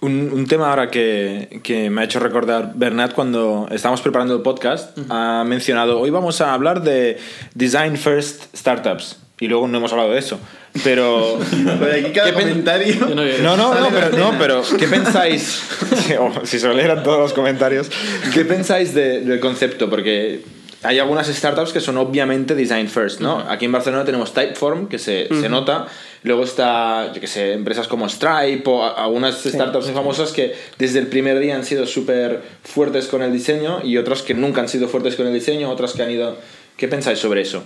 Un, 0.00 0.30
un 0.32 0.46
tema 0.46 0.70
ahora 0.70 0.90
que, 0.90 1.60
que 1.64 1.90
me 1.90 2.00
ha 2.02 2.04
hecho 2.04 2.20
recordar 2.20 2.72
Bernat 2.76 3.12
cuando 3.14 3.66
estábamos 3.72 4.00
preparando 4.00 4.36
el 4.36 4.42
podcast, 4.42 4.96
ha 5.10 5.42
mencionado, 5.44 5.98
hoy 5.98 6.10
vamos 6.10 6.40
a 6.40 6.54
hablar 6.54 6.82
de 6.82 7.18
Design 7.54 7.96
First 7.96 8.44
Startups. 8.56 9.18
Y 9.40 9.48
luego 9.48 9.66
no 9.68 9.78
hemos 9.78 9.92
hablado 9.92 10.12
de 10.12 10.18
eso. 10.20 10.38
Pero... 10.84 11.38
Pero 11.80 11.92
aquí 11.92 12.12
cada 12.12 12.30
¿qué 12.30 12.36
pen- 12.36 12.48
comentario... 12.48 12.94
Yo 13.08 13.14
no 13.14 13.24
No, 13.24 13.56
no, 13.56 13.74
no, 13.80 13.88
pero, 13.90 14.10
no, 14.16 14.38
pero 14.38 14.62
¿qué 14.78 14.86
pensáis? 14.88 15.62
Si, 16.06 16.12
oh, 16.18 16.32
si 16.44 16.58
se 16.58 16.66
lo 16.66 16.74
leyeran 16.74 17.02
todos 17.02 17.18
los 17.18 17.32
comentarios. 17.32 17.90
¿Qué 18.32 18.44
pensáis 18.44 18.94
de- 18.94 19.20
del 19.20 19.40
concepto? 19.40 19.88
Porque 19.90 20.42
hay 20.82 20.98
algunas 21.00 21.26
startups 21.26 21.72
que 21.72 21.80
son 21.80 21.96
obviamente 21.96 22.54
design 22.54 22.88
first, 22.88 23.20
¿no? 23.20 23.38
Aquí 23.48 23.64
en 23.64 23.72
Barcelona 23.72 24.04
tenemos 24.04 24.32
Typeform, 24.32 24.88
que 24.88 24.98
se, 24.98 25.26
se 25.28 25.48
nota. 25.48 25.86
Luego 26.22 26.44
está, 26.44 27.12
yo 27.12 27.20
qué 27.20 27.26
sé, 27.26 27.52
empresas 27.52 27.88
como 27.88 28.08
Stripe 28.08 28.62
o 28.66 28.84
algunas 28.84 29.42
startups 29.42 29.86
muy 29.86 29.94
famosas 29.94 30.30
que 30.32 30.54
desde 30.78 30.98
el 31.00 31.06
primer 31.08 31.38
día 31.40 31.56
han 31.56 31.64
sido 31.64 31.86
súper 31.86 32.42
fuertes 32.62 33.06
con 33.08 33.22
el 33.22 33.32
diseño 33.32 33.80
y 33.84 33.96
otras 33.98 34.22
que 34.22 34.34
nunca 34.34 34.60
han 34.60 34.68
sido 34.68 34.88
fuertes 34.88 35.16
con 35.16 35.26
el 35.26 35.34
diseño, 35.34 35.70
otras 35.70 35.92
que 35.94 36.02
han 36.02 36.10
ido... 36.10 36.36
¿Qué 36.76 36.86
pensáis 36.86 37.18
sobre 37.18 37.40
eso? 37.40 37.64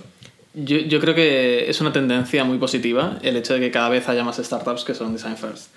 Yo, 0.55 0.77
yo 0.77 0.99
creo 0.99 1.15
que 1.15 1.69
es 1.69 1.81
una 1.81 1.91
tendencia 1.91 2.43
muy 2.43 2.57
positiva 2.59 3.17
el 3.23 3.35
hecho 3.37 3.55
de 3.55 3.59
que 3.59 3.71
cada 3.71 3.89
vez 3.89 4.07
haya 4.07 4.23
más 4.23 4.37
startups 4.37 4.83
que 4.83 4.93
son 4.93 5.13
design 5.13 5.35
first. 5.37 5.71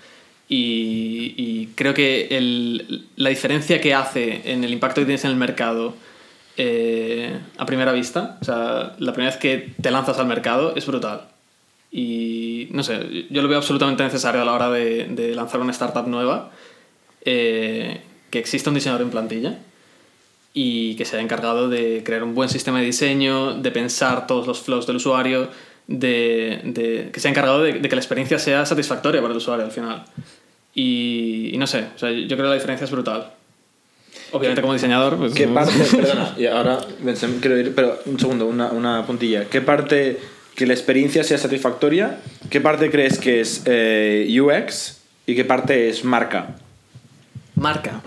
Y, 0.49 1.33
y 1.35 1.69
creo 1.75 1.93
que 1.93 2.27
el- 2.31 3.05
la 3.15 3.29
diferencia 3.29 3.81
que 3.81 3.93
hace 3.93 4.41
en 4.51 4.63
el 4.63 4.71
impacto 4.71 5.01
que 5.01 5.05
tienes 5.05 5.25
en 5.25 5.31
el 5.31 5.37
mercado 5.37 5.95
eh, 6.57 7.37
a 7.57 7.65
primera 7.65 7.91
vista, 7.91 8.37
o 8.41 8.45
sea, 8.45 8.95
la 8.99 9.13
primera 9.13 9.31
vez 9.31 9.39
que 9.39 9.73
te 9.81 9.91
lanzas 9.91 10.17
al 10.19 10.27
mercado 10.27 10.73
es 10.75 10.85
brutal. 10.85 11.21
Y 11.91 12.67
no 12.71 12.83
sé, 12.83 13.25
yo 13.29 13.41
lo 13.41 13.47
veo 13.47 13.57
absolutamente 13.57 14.03
necesario 14.03 14.41
a 14.41 14.45
la 14.45 14.53
hora 14.53 14.69
de, 14.71 15.05
de 15.05 15.35
lanzar 15.35 15.59
una 15.59 15.71
startup 15.71 16.07
nueva, 16.07 16.51
eh, 17.25 18.01
que 18.29 18.39
exista 18.39 18.69
un 18.69 18.75
diseñador 18.75 19.01
en 19.01 19.09
plantilla 19.11 19.57
y 20.59 20.95
que 20.95 21.05
se 21.05 21.15
haya 21.15 21.23
encargado 21.23 21.69
de 21.69 22.01
crear 22.03 22.23
un 22.23 22.33
buen 22.33 22.49
sistema 22.49 22.79
de 22.79 22.85
diseño, 22.85 23.53
de 23.53 23.69
pensar 23.69 24.25
todos 24.25 24.47
los 24.47 24.59
flows 24.61 24.87
del 24.87 24.95
usuario, 24.95 25.49
de, 25.85 26.61
de- 26.63 27.09
que 27.13 27.19
se 27.19 27.27
ha 27.27 27.31
encargado 27.31 27.61
de, 27.61 27.73
de 27.73 27.87
que 27.87 27.95
la 27.95 28.01
experiencia 28.01 28.39
sea 28.39 28.65
satisfactoria 28.65 29.21
para 29.21 29.33
el 29.33 29.37
usuario 29.37 29.65
al 29.65 29.71
final. 29.71 30.03
Y, 30.73 31.51
y 31.53 31.57
no 31.59 31.67
sé, 31.67 31.85
o 31.95 31.99
sea, 31.99 32.09
yo 32.11 32.25
creo 32.27 32.37
que 32.37 32.43
la 32.49 32.53
diferencia 32.55 32.85
es 32.85 32.91
brutal. 32.91 33.33
Obviamente 34.31 34.61
como 34.61 34.73
diseñador, 34.73 35.17
pues... 35.17 35.33
¿Qué 35.35 35.47
parte, 35.47 35.73
perdona, 35.95 36.33
y 36.35 36.47
ahora 36.47 36.79
quiero 37.39 37.59
ir, 37.59 37.75
pero 37.75 37.99
un 38.07 38.19
segundo, 38.19 38.47
una, 38.47 38.71
una 38.71 39.05
puntilla. 39.05 39.45
¿Qué 39.45 39.61
parte 39.61 40.19
que 40.55 40.65
la 40.65 40.73
experiencia 40.73 41.23
sea 41.23 41.37
satisfactoria? 41.37 42.17
¿Qué 42.49 42.61
parte 42.61 42.89
crees 42.89 43.19
que 43.19 43.41
es 43.41 43.61
eh, 43.65 44.27
UX 44.41 44.97
y 45.27 45.35
qué 45.35 45.45
parte 45.45 45.87
es 45.87 46.03
marca? 46.03 46.55
Marca. 47.53 48.01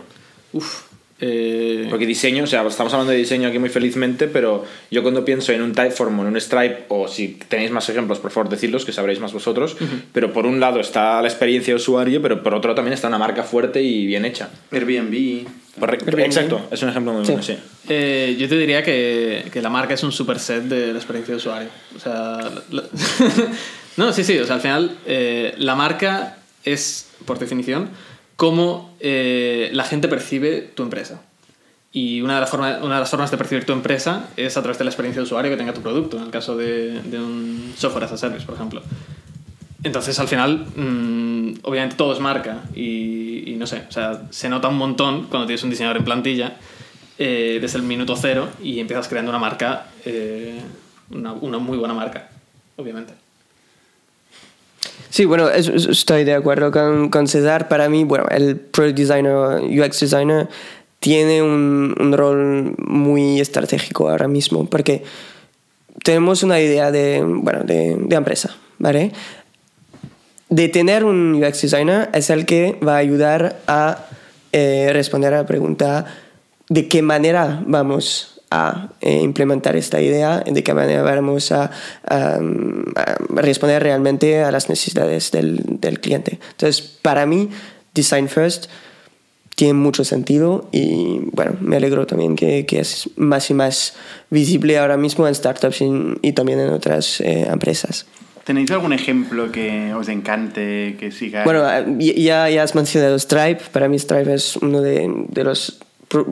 Uf. 0.52 0.89
Eh, 1.20 1.86
Porque 1.90 2.06
diseño, 2.06 2.44
o 2.44 2.46
sea, 2.46 2.66
estamos 2.66 2.92
hablando 2.94 3.12
de 3.12 3.18
diseño 3.18 3.48
aquí 3.48 3.58
muy 3.58 3.68
felizmente, 3.68 4.26
pero 4.26 4.64
yo 4.90 5.02
cuando 5.02 5.24
pienso 5.24 5.52
en 5.52 5.60
un 5.62 5.72
Typeform 5.72 6.18
o 6.18 6.22
en 6.22 6.28
un 6.28 6.40
Stripe, 6.40 6.84
o 6.88 7.08
si 7.08 7.28
tenéis 7.48 7.70
más 7.70 7.88
ejemplos, 7.90 8.18
por 8.18 8.30
favor, 8.30 8.48
decidlos, 8.50 8.84
que 8.84 8.92
sabréis 8.92 9.20
más 9.20 9.32
vosotros, 9.32 9.76
pero 10.12 10.32
por 10.32 10.46
un 10.46 10.60
lado 10.60 10.80
está 10.80 11.20
la 11.20 11.28
experiencia 11.28 11.72
de 11.74 11.76
usuario, 11.76 12.22
pero 12.22 12.42
por 12.42 12.54
otro 12.54 12.74
también 12.74 12.94
está 12.94 13.08
una 13.08 13.18
marca 13.18 13.42
fuerte 13.42 13.82
y 13.82 14.06
bien 14.06 14.24
hecha. 14.24 14.48
Airbnb... 14.72 15.46
Correcto. 15.78 16.06
Airbnb. 16.06 16.24
Exacto, 16.26 16.60
es 16.70 16.82
un 16.82 16.88
ejemplo 16.88 17.12
muy 17.12 17.22
bueno, 17.24 17.42
sí. 17.42 17.56
Eh, 17.88 18.36
yo 18.38 18.48
te 18.48 18.56
diría 18.58 18.82
que, 18.82 19.44
que 19.52 19.62
la 19.62 19.70
marca 19.70 19.94
es 19.94 20.02
un 20.02 20.12
superset 20.12 20.64
de 20.64 20.88
la 20.92 20.98
experiencia 20.98 21.32
de 21.34 21.38
usuario. 21.38 21.68
O 21.96 21.98
sea, 22.00 22.50
la- 22.70 22.84
no, 23.96 24.12
sí, 24.12 24.24
sí, 24.24 24.38
o 24.38 24.46
sea, 24.46 24.56
al 24.56 24.60
final 24.60 24.96
eh, 25.06 25.54
la 25.58 25.74
marca 25.74 26.38
es, 26.64 27.08
por 27.24 27.38
definición, 27.38 27.88
cómo 28.40 28.96
eh, 29.00 29.68
la 29.74 29.84
gente 29.84 30.08
percibe 30.08 30.62
tu 30.62 30.82
empresa. 30.82 31.20
Y 31.92 32.22
una 32.22 32.36
de, 32.36 32.40
las 32.40 32.48
formas, 32.48 32.82
una 32.82 32.94
de 32.94 33.00
las 33.00 33.10
formas 33.10 33.30
de 33.30 33.36
percibir 33.36 33.66
tu 33.66 33.74
empresa 33.74 34.30
es 34.34 34.56
a 34.56 34.62
través 34.62 34.78
de 34.78 34.84
la 34.84 34.90
experiencia 34.90 35.20
de 35.20 35.24
usuario 35.24 35.50
que 35.50 35.58
tenga 35.58 35.74
tu 35.74 35.82
producto, 35.82 36.16
en 36.16 36.22
el 36.22 36.30
caso 36.30 36.56
de, 36.56 37.02
de 37.02 37.18
un 37.18 37.74
software 37.76 38.04
as 38.04 38.12
a 38.12 38.16
service, 38.16 38.46
por 38.46 38.54
ejemplo. 38.54 38.80
Entonces, 39.82 40.18
al 40.18 40.26
final, 40.26 40.64
mmm, 40.74 41.58
obviamente 41.64 41.96
todo 41.96 42.14
es 42.14 42.20
marca 42.20 42.62
y, 42.74 43.52
y, 43.52 43.56
no 43.56 43.66
sé, 43.66 43.84
o 43.86 43.92
sea, 43.92 44.22
se 44.30 44.48
nota 44.48 44.68
un 44.68 44.78
montón 44.78 45.24
cuando 45.24 45.46
tienes 45.46 45.62
un 45.62 45.68
diseñador 45.68 45.98
en 45.98 46.04
plantilla 46.04 46.56
eh, 47.18 47.58
desde 47.60 47.76
el 47.76 47.84
minuto 47.84 48.16
cero 48.16 48.48
y 48.62 48.80
empiezas 48.80 49.06
creando 49.06 49.28
una 49.28 49.38
marca, 49.38 49.88
eh, 50.06 50.58
una, 51.10 51.34
una, 51.34 51.58
muy 51.58 51.76
buena 51.76 51.92
marca, 51.92 52.30
obviamente. 52.78 53.12
Sí, 55.08 55.24
bueno, 55.24 55.48
estoy 55.50 56.24
de 56.24 56.34
acuerdo 56.34 56.70
con, 56.70 57.08
con 57.08 57.26
César. 57.26 57.68
Para 57.68 57.88
mí, 57.88 58.04
bueno, 58.04 58.26
el 58.30 58.56
Product 58.56 58.96
Designer, 58.96 59.62
UX 59.62 60.00
Designer, 60.00 60.48
tiene 60.98 61.42
un, 61.42 61.94
un 61.98 62.12
rol 62.12 62.74
muy 62.78 63.40
estratégico 63.40 64.10
ahora 64.10 64.28
mismo 64.28 64.66
porque 64.66 65.02
tenemos 66.04 66.42
una 66.42 66.60
idea 66.60 66.90
de, 66.90 67.22
bueno, 67.24 67.64
de, 67.64 67.96
de 67.96 68.16
empresa, 68.16 68.54
¿vale? 68.78 69.12
de 70.50 70.68
tener 70.68 71.04
un 71.04 71.42
UX 71.42 71.62
designer 71.62 72.10
es 72.12 72.28
el 72.28 72.44
que 72.44 72.78
va 72.86 72.96
a 72.96 72.98
ayudar 72.98 73.60
a 73.66 74.04
eh, 74.52 74.90
responder 74.92 75.32
a 75.32 75.38
la 75.38 75.46
pregunta 75.46 76.06
de 76.68 76.88
qué 76.88 77.02
manera 77.02 77.62
vamos 77.64 78.29
a 78.50 78.88
eh, 79.00 79.20
implementar 79.22 79.76
esta 79.76 80.00
idea, 80.00 80.40
de 80.40 80.62
qué 80.62 80.74
manera 80.74 81.02
vamos 81.02 81.52
a, 81.52 81.70
a, 82.04 82.38
a 82.96 83.16
responder 83.36 83.82
realmente 83.82 84.42
a 84.42 84.50
las 84.50 84.68
necesidades 84.68 85.30
del, 85.30 85.62
del, 85.80 86.00
cliente. 86.00 86.40
Entonces, 86.50 86.82
para 86.82 87.26
mí, 87.26 87.50
Design 87.94 88.28
First 88.28 88.66
tiene 89.54 89.74
mucho 89.74 90.04
sentido 90.04 90.68
y 90.72 91.20
bueno, 91.32 91.56
me 91.60 91.76
alegro 91.76 92.06
también 92.06 92.34
que, 92.34 92.66
que 92.66 92.80
es 92.80 93.10
más 93.16 93.50
y 93.50 93.54
más 93.54 93.94
visible 94.30 94.78
ahora 94.78 94.96
mismo 94.96 95.28
en 95.28 95.34
startups 95.34 95.82
y, 95.82 95.90
y 96.22 96.32
también 96.32 96.60
en 96.60 96.70
otras 96.70 97.20
eh, 97.20 97.46
empresas. 97.48 98.06
¿Tenéis 98.44 98.70
algún 98.70 98.92
ejemplo 98.92 99.52
que 99.52 99.92
os 99.94 100.08
encante, 100.08 100.96
que 100.98 101.12
siga? 101.12 101.44
Bueno, 101.44 101.62
ya, 101.98 102.48
ya 102.48 102.62
has 102.62 102.74
mencionado 102.74 103.16
Stripe. 103.18 103.60
Para 103.70 103.88
mí 103.88 103.98
Stripe 103.98 104.32
es 104.32 104.56
uno 104.56 104.80
de, 104.80 105.08
de 105.28 105.44
los 105.44 105.78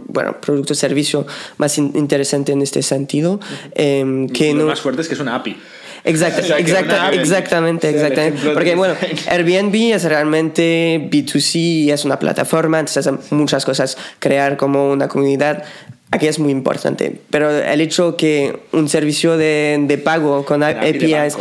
bueno, 0.06 0.40
productos 0.40 0.78
servicio 0.78 1.26
más 1.58 1.78
in 1.78 1.92
interesante 1.94 2.52
en 2.52 2.62
este 2.62 2.82
sentido. 2.82 3.40
Eh, 3.74 4.26
que 4.32 4.52
lo 4.52 4.60
no... 4.60 4.66
más 4.66 4.80
fuerte 4.80 5.02
es 5.02 5.08
que 5.08 5.14
es 5.14 5.20
una 5.20 5.36
API. 5.36 5.56
Exacto, 6.04 6.40
O 6.44 6.44
sea, 6.44 6.58
exacta, 6.58 7.10
exactamente, 7.12 7.90
exactamente. 7.90 8.50
Porque 8.50 8.74
bueno. 8.74 8.94
Airbnb 9.28 9.94
es 9.94 10.04
realmente 10.04 11.08
B2C 11.10 11.54
y 11.56 11.90
es 11.90 12.04
una 12.04 12.18
plataforma, 12.18 12.80
entonces 12.80 13.06
hace 13.06 13.34
muchas 13.34 13.64
cosas. 13.64 13.96
Crear 14.18 14.56
como 14.56 14.90
una 14.90 15.08
comunidad, 15.08 15.64
aquí 16.10 16.26
es 16.26 16.38
muy 16.38 16.50
importante. 16.50 17.20
Pero 17.30 17.50
el 17.50 17.80
hecho 17.80 18.16
que 18.16 18.58
un 18.72 18.88
servicio 18.88 19.36
de, 19.36 19.78
de 19.86 19.98
pago 19.98 20.44
con 20.44 20.62
APIs 20.62 21.36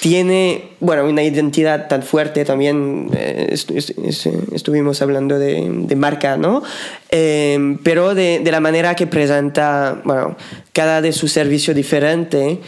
tiene, 0.00 0.70
bueno, 0.80 1.04
una 1.04 1.22
identidad 1.22 1.88
tan 1.88 2.02
fuerte 2.02 2.44
también, 2.44 3.10
eh, 3.14 3.48
est 3.50 3.70
est 3.70 3.90
est 3.98 4.26
estuvimos 4.52 5.02
hablando 5.02 5.38
de, 5.38 5.68
de 5.68 5.96
marca, 5.96 6.36
¿no? 6.36 6.62
Eh, 7.10 7.76
pero 7.84 8.14
de, 8.14 8.40
de, 8.40 8.50
la 8.50 8.60
manera 8.60 8.94
que 8.94 9.06
presenta, 9.06 10.00
bueno, 10.04 10.36
cada 10.72 11.00
de 11.02 11.12
su 11.12 11.28
servicio 11.28 11.74
diferente, 11.74 12.58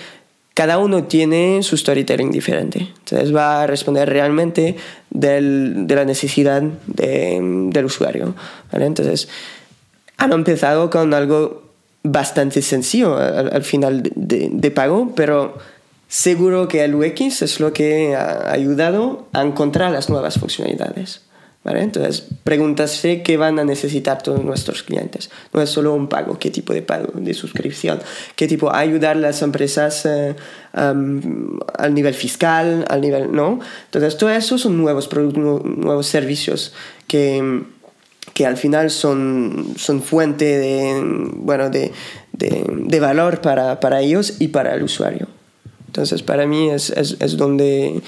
cada 0.55 0.79
uno 0.79 1.05
tiene 1.05 1.63
su 1.63 1.77
storytelling 1.77 2.31
diferente. 2.31 2.89
Entonces 2.99 3.35
va 3.35 3.63
a 3.63 3.67
responder 3.67 4.09
realmente 4.09 4.77
del, 5.11 5.89
de 5.89 5.95
la 5.97 6.05
necesidad 6.05 6.63
de, 6.63 7.41
del 7.71 7.85
usuario, 7.85 8.35
¿vale? 8.71 8.87
Entonces, 8.87 9.29
han 10.19 10.33
empezado 10.33 10.91
con 10.91 11.15
algo 11.15 11.65
bastante 12.03 12.63
sencillo 12.63 13.17
al, 13.17 13.53
al 13.53 13.63
final 13.63 14.03
de, 14.03 14.51
de, 14.53 14.71
pago, 14.71 15.13
pero 15.17 15.57
seguro 16.09 16.69
que 16.69 16.85
el 16.85 16.95
UX 16.95 17.43
es 17.43 17.61
lo 17.61 17.73
que 17.73 18.15
ha 18.15 18.53
ayudado 18.53 19.27
a 19.33 19.43
encontrar 19.43 19.91
las 19.91 20.11
nuevas 20.11 20.39
funcionalidades. 20.39 21.23
¿vale? 21.65 21.83
Entonces, 21.83 22.27
pregúntase 22.45 23.23
qué 23.23 23.37
van 23.39 23.59
a 23.59 23.65
necesitar 23.65 24.23
todos 24.23 24.45
nuestros 24.45 24.83
clientes. 24.83 25.31
No 25.53 25.63
es 25.63 25.71
solo 25.71 25.95
un 25.95 26.09
pago, 26.09 26.39
qué 26.39 26.51
tipo 26.51 26.75
de 26.75 26.83
pago, 26.83 27.09
de 27.15 27.33
suscripción, 27.33 28.01
qué 28.37 28.47
tipo, 28.47 28.73
ayudar 28.73 29.17
a 29.17 29.21
las 29.21 29.41
empresas 29.41 30.05
eh, 30.05 30.37
um, 30.77 31.59
al 31.77 31.95
nivel 31.95 32.15
fiscal, 32.15 32.85
al 32.89 33.01
nivel, 33.01 33.33
¿no? 33.33 33.61
Entonces, 33.87 34.17
todo 34.19 34.31
eso 34.31 34.59
son 34.59 34.77
nuevos 34.77 35.09
productos, 35.09 35.65
nuevos 35.65 36.07
servicios 36.07 36.75
que 37.09 37.65
que 38.33 38.47
al 38.47 38.57
final 38.57 38.91
son, 38.91 39.75
son 39.77 40.03
fuente 40.03 40.45
de, 40.45 41.01
bueno, 41.37 41.71
de, 41.71 41.93
de, 42.33 42.65
de 42.69 43.01
valor 43.01 43.41
para, 43.41 43.81
para, 43.81 44.01
ellos 44.01 44.37
y 44.41 44.49
para 44.49 44.75
el 44.75 44.83
usuario. 44.83 45.29
Entonces, 45.87 46.23
para 46.23 46.47
mí 46.47 46.71
es, 46.71 46.91
es, 46.91 47.17
es, 47.21 47.37
donde, 47.37 48.01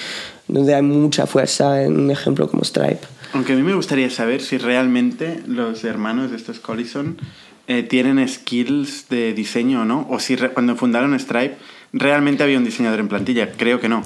donde 0.49 0.75
hay 0.75 0.83
mucha 0.83 1.27
fuerza 1.27 1.85
en 1.85 1.99
un 1.99 2.11
ejemplo 2.11 2.49
como 2.49 2.65
Stripe. 2.65 3.01
Aunque 3.33 3.53
a 3.53 3.57
mí 3.57 3.63
me 3.63 3.75
gustaría 3.75 4.11
saber 4.11 4.41
si 4.41 4.59
realmente 4.59 5.41
los 5.47 5.85
hermanos 5.85 6.31
de 6.31 6.37
estos 6.37 6.59
Collison 6.59 7.19
eh, 7.69 7.83
tienen 7.83 8.27
skills 8.27 9.09
de 9.09 9.35
diseño 9.35 9.83
o 9.83 9.85
no, 9.85 10.07
o 10.11 10.19
si 10.19 10.35
re, 10.37 10.51
cuando 10.51 10.75
fundaron 10.77 11.19
Stripe 11.19 11.57
realmente 11.93 12.43
había 12.43 12.59
un 12.59 12.65
diseñador 12.65 13.01
en 13.01 13.09
plantilla. 13.09 13.53
Creo 13.53 13.81
que 13.81 13.89
no. 13.89 14.01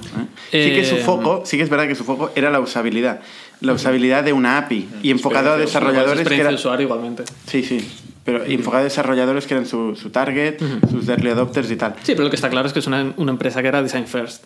¿eh? 0.53 0.65
Sí 0.65 0.75
que 0.75 0.85
su 0.85 0.97
foco, 0.97 1.43
sí 1.45 1.57
que 1.57 1.63
es 1.63 1.71
verdad 1.71 1.89
que 1.89 1.95
su 1.95 2.05
foco 2.05 2.31
era 2.35 2.51
la 2.51 2.61
usabilidad. 2.61 3.21
La 3.61 3.73
usabilidad 3.75 4.25
de 4.25 4.33
una 4.33 4.59
API 4.59 4.89
y 5.03 5.11
enfocado 5.11 5.53
a 5.53 5.57
desarrolladores 5.57 6.27
que 6.27 6.41
era... 6.41 6.51
usuario 6.51 6.85
igualmente. 6.87 7.25
Sí, 7.47 7.63
sí. 7.63 7.87
Pero 8.25 8.45
enfocado 8.45 8.83
a 8.83 8.85
desarrolladores 8.85 9.47
que 9.47 9.55
eran 9.55 9.67
su, 9.67 9.97
su 9.97 10.11
target, 10.11 10.61
uh 10.61 10.65
-huh. 10.65 10.91
sus 10.91 11.09
early 11.09 11.31
adopters 11.31 11.71
y 11.71 11.77
tal. 11.77 11.95
Sí, 12.03 12.13
pero 12.13 12.25
lo 12.25 12.31
que 12.31 12.37
está 12.37 12.49
claro 12.51 12.67
es 12.67 12.73
que 12.73 12.79
es 12.79 12.87
una, 12.87 13.13
una 13.17 13.33
empresa 13.33 13.61
que 13.63 13.69
era 13.69 13.83
design 13.83 14.07
first. 14.07 14.45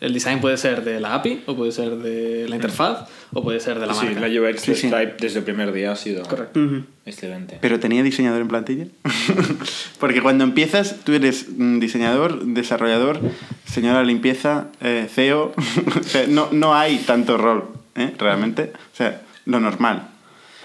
El 0.00 0.14
design 0.14 0.40
puede 0.40 0.56
ser 0.56 0.82
de 0.82 0.98
la 0.98 1.14
API, 1.14 1.42
o 1.44 1.54
puede 1.54 1.72
ser 1.72 1.96
de 1.96 2.48
la 2.48 2.56
interfaz, 2.56 3.06
o 3.34 3.42
puede 3.42 3.60
ser 3.60 3.78
de 3.78 3.86
la 3.86 3.92
marca. 3.92 4.08
Sí, 4.08 4.18
la 4.18 4.28
UX 4.50 4.60
sí, 4.62 4.70
de 4.70 4.76
Stripe 4.76 5.10
sí. 5.10 5.16
desde 5.20 5.38
el 5.40 5.44
primer 5.44 5.72
día 5.72 5.92
ha 5.92 5.96
sido 5.96 6.22
Correcto. 6.22 6.58
Uh 6.58 6.62
-huh. 6.62 6.84
excelente. 7.04 7.58
¿Pero 7.60 7.78
tenía 7.80 8.02
diseñador 8.02 8.40
en 8.40 8.48
plantilla? 8.48 8.86
Porque 10.00 10.22
cuando 10.22 10.44
empiezas, 10.44 10.96
tú 11.04 11.12
eres 11.12 11.46
diseñador, 11.58 12.42
desarrollador, 12.46 13.20
señora 13.66 14.02
limpieza, 14.02 14.68
eh, 14.80 15.06
CEO. 15.14 15.52
no, 16.28 16.48
no 16.50 16.74
hay 16.74 16.96
tanto 17.00 17.36
rol, 17.36 17.64
¿eh? 17.96 18.12
Realmente. 18.18 18.72
O 18.92 18.96
sea, 18.96 19.22
lo 19.46 19.60
normal. 19.60 20.08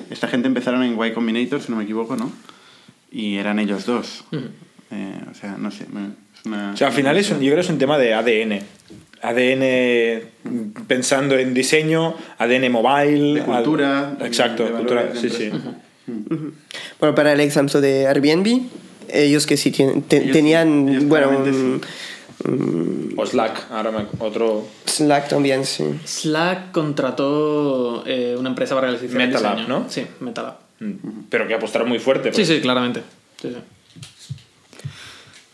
Esta 0.10 0.28
gente 0.28 0.48
empezaron 0.48 0.84
en 0.84 0.94
Y 0.94 1.12
Combinator, 1.12 1.62
si 1.62 1.72
no 1.72 1.78
me 1.78 1.84
equivoco, 1.84 2.16
¿no? 2.16 2.32
Y 3.12 3.38
eran 3.38 3.60
ellos 3.60 3.86
dos. 3.86 4.26
Uh 4.32 4.36
-huh. 4.36 4.50
eh, 4.92 5.22
o 5.32 5.34
sea, 5.34 5.56
no 5.58 5.72
sé. 5.72 5.84
Es 5.84 6.46
una, 6.46 6.72
o 6.74 6.78
sea, 6.78 6.88
al 6.88 6.94
final 6.94 7.18
es 7.18 7.30
un, 7.32 7.38
yo 7.40 7.46
creo 7.46 7.56
que 7.56 7.62
es 7.62 7.70
un 7.70 7.78
tema 7.78 7.98
de 7.98 8.14
ADN. 8.14 8.60
ADN 9.22 10.84
pensando 10.88 11.38
en 11.38 11.54
diseño, 11.54 12.16
ADN 12.38 12.72
mobile. 12.72 13.40
De 13.40 13.46
cultura. 13.46 14.16
Al... 14.20 14.26
Exacto, 14.26 14.64
de, 14.64 14.72
de 14.72 14.78
cultura, 14.78 15.12
sí, 15.16 15.30
sí. 15.30 15.50
Uh 15.50 16.12
-huh. 16.12 16.52
Bueno, 17.00 17.16
para 17.16 17.34
el 17.34 17.40
ejemplo 17.40 17.82
de 17.82 18.08
Airbnb, 18.08 18.62
ellos 19.10 19.46
que 19.46 19.58
sí 19.58 19.72
tienen, 19.72 20.02
te, 20.04 20.18
ellos, 20.18 20.32
tenían, 20.32 20.90
ellos 20.90 21.06
bueno, 21.06 21.30
un, 21.30 21.82
um, 22.43 23.17
o 23.17 23.26
Slack, 23.26 23.71
ahora 23.71 23.91
me, 23.91 24.06
otro. 24.19 24.67
Slack 24.86 25.30
también, 25.30 25.65
sí. 25.65 25.84
Slack 26.04 26.71
contrató 26.71 28.04
eh, 28.06 28.36
una 28.38 28.50
empresa 28.50 28.76
para 28.76 28.91
realizar 28.91 29.17
Metalab, 29.17 29.58
diseño. 29.58 29.80
¿no? 29.80 29.89
Sí, 29.89 30.06
Metalab. 30.19 30.56
Pero 31.30 31.48
que 31.48 31.54
apostaron 31.54 31.88
muy 31.88 32.00
fuerte. 32.00 32.34
Sí, 32.34 32.45
sí, 32.45 32.60
claramente. 32.60 33.02
Sí, 33.41 33.50
sí. 33.50 33.56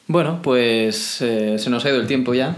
Bueno, 0.08 0.42
pues 0.42 1.22
eh, 1.22 1.58
se 1.58 1.70
nos 1.70 1.86
ha 1.86 1.90
ido 1.90 2.02
el 2.02 2.08
tiempo 2.08 2.34
ya, 2.34 2.58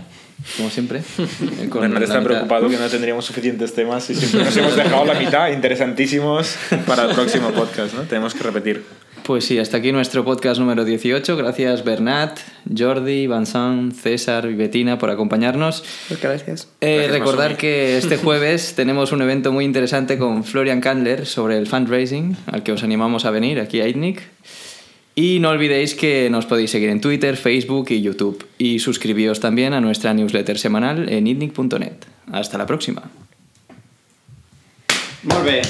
como 0.57 0.69
siempre. 0.69 1.03
Eh, 1.61 1.69
con 1.69 1.81
Bernard 1.81 2.03
está 2.03 2.23
preocupado 2.23 2.67
que 2.67 2.77
no 2.77 2.87
tendríamos 2.87 3.25
suficientes 3.25 3.73
temas 3.75 4.09
y 4.09 4.15
siempre 4.15 4.43
nos 4.43 4.57
hemos 4.57 4.75
dejado 4.75 5.05
la 5.05 5.13
mitad, 5.13 5.49
interesantísimos 5.49 6.55
para 6.87 7.05
el 7.05 7.13
próximo 7.13 7.51
podcast, 7.51 7.93
¿no? 7.93 8.01
Tenemos 8.03 8.33
que 8.33 8.43
repetir. 8.43 8.83
Pues 9.23 9.45
sí, 9.45 9.57
hasta 9.57 9.77
aquí 9.77 9.93
nuestro 9.93 10.25
podcast 10.25 10.59
número 10.59 10.83
18. 10.83 11.37
Gracias 11.37 11.85
Bernat, 11.85 12.39
Jordi, 12.77 13.25
Vincent, 13.27 13.93
César 13.93 14.49
y 14.49 14.53
Betina 14.53 14.97
por 14.97 15.09
acompañarnos. 15.09 15.85
Gracias. 16.21 16.67
Eh, 16.81 16.95
Gracias 16.97 17.11
recordar 17.11 17.55
que 17.55 17.97
este 17.97 18.17
jueves 18.17 18.73
tenemos 18.75 19.13
un 19.13 19.21
evento 19.21 19.53
muy 19.53 19.63
interesante 19.63 20.17
con 20.17 20.43
Florian 20.43 20.81
Kandler 20.81 21.25
sobre 21.25 21.57
el 21.57 21.67
fundraising, 21.67 22.35
al 22.47 22.63
que 22.63 22.73
os 22.73 22.83
animamos 22.83 23.23
a 23.23 23.31
venir 23.31 23.61
aquí 23.61 23.79
a 23.79 23.87
ITNIC. 23.87 24.21
Y 25.15 25.39
no 25.39 25.49
olvidéis 25.49 25.95
que 25.95 26.29
nos 26.29 26.45
podéis 26.45 26.71
seguir 26.71 26.89
en 26.89 26.99
Twitter, 26.99 27.37
Facebook 27.37 27.91
y 27.91 28.01
YouTube. 28.01 28.45
Y 28.57 28.79
suscribíos 28.79 29.39
también 29.39 29.73
a 29.73 29.79
nuestra 29.79 30.13
newsletter 30.13 30.57
semanal 30.57 31.07
en 31.07 31.27
itnic.net. 31.27 31.93
Hasta 32.31 32.57
la 32.57 32.65
próxima. 32.65 33.03
Bé. 35.45 35.61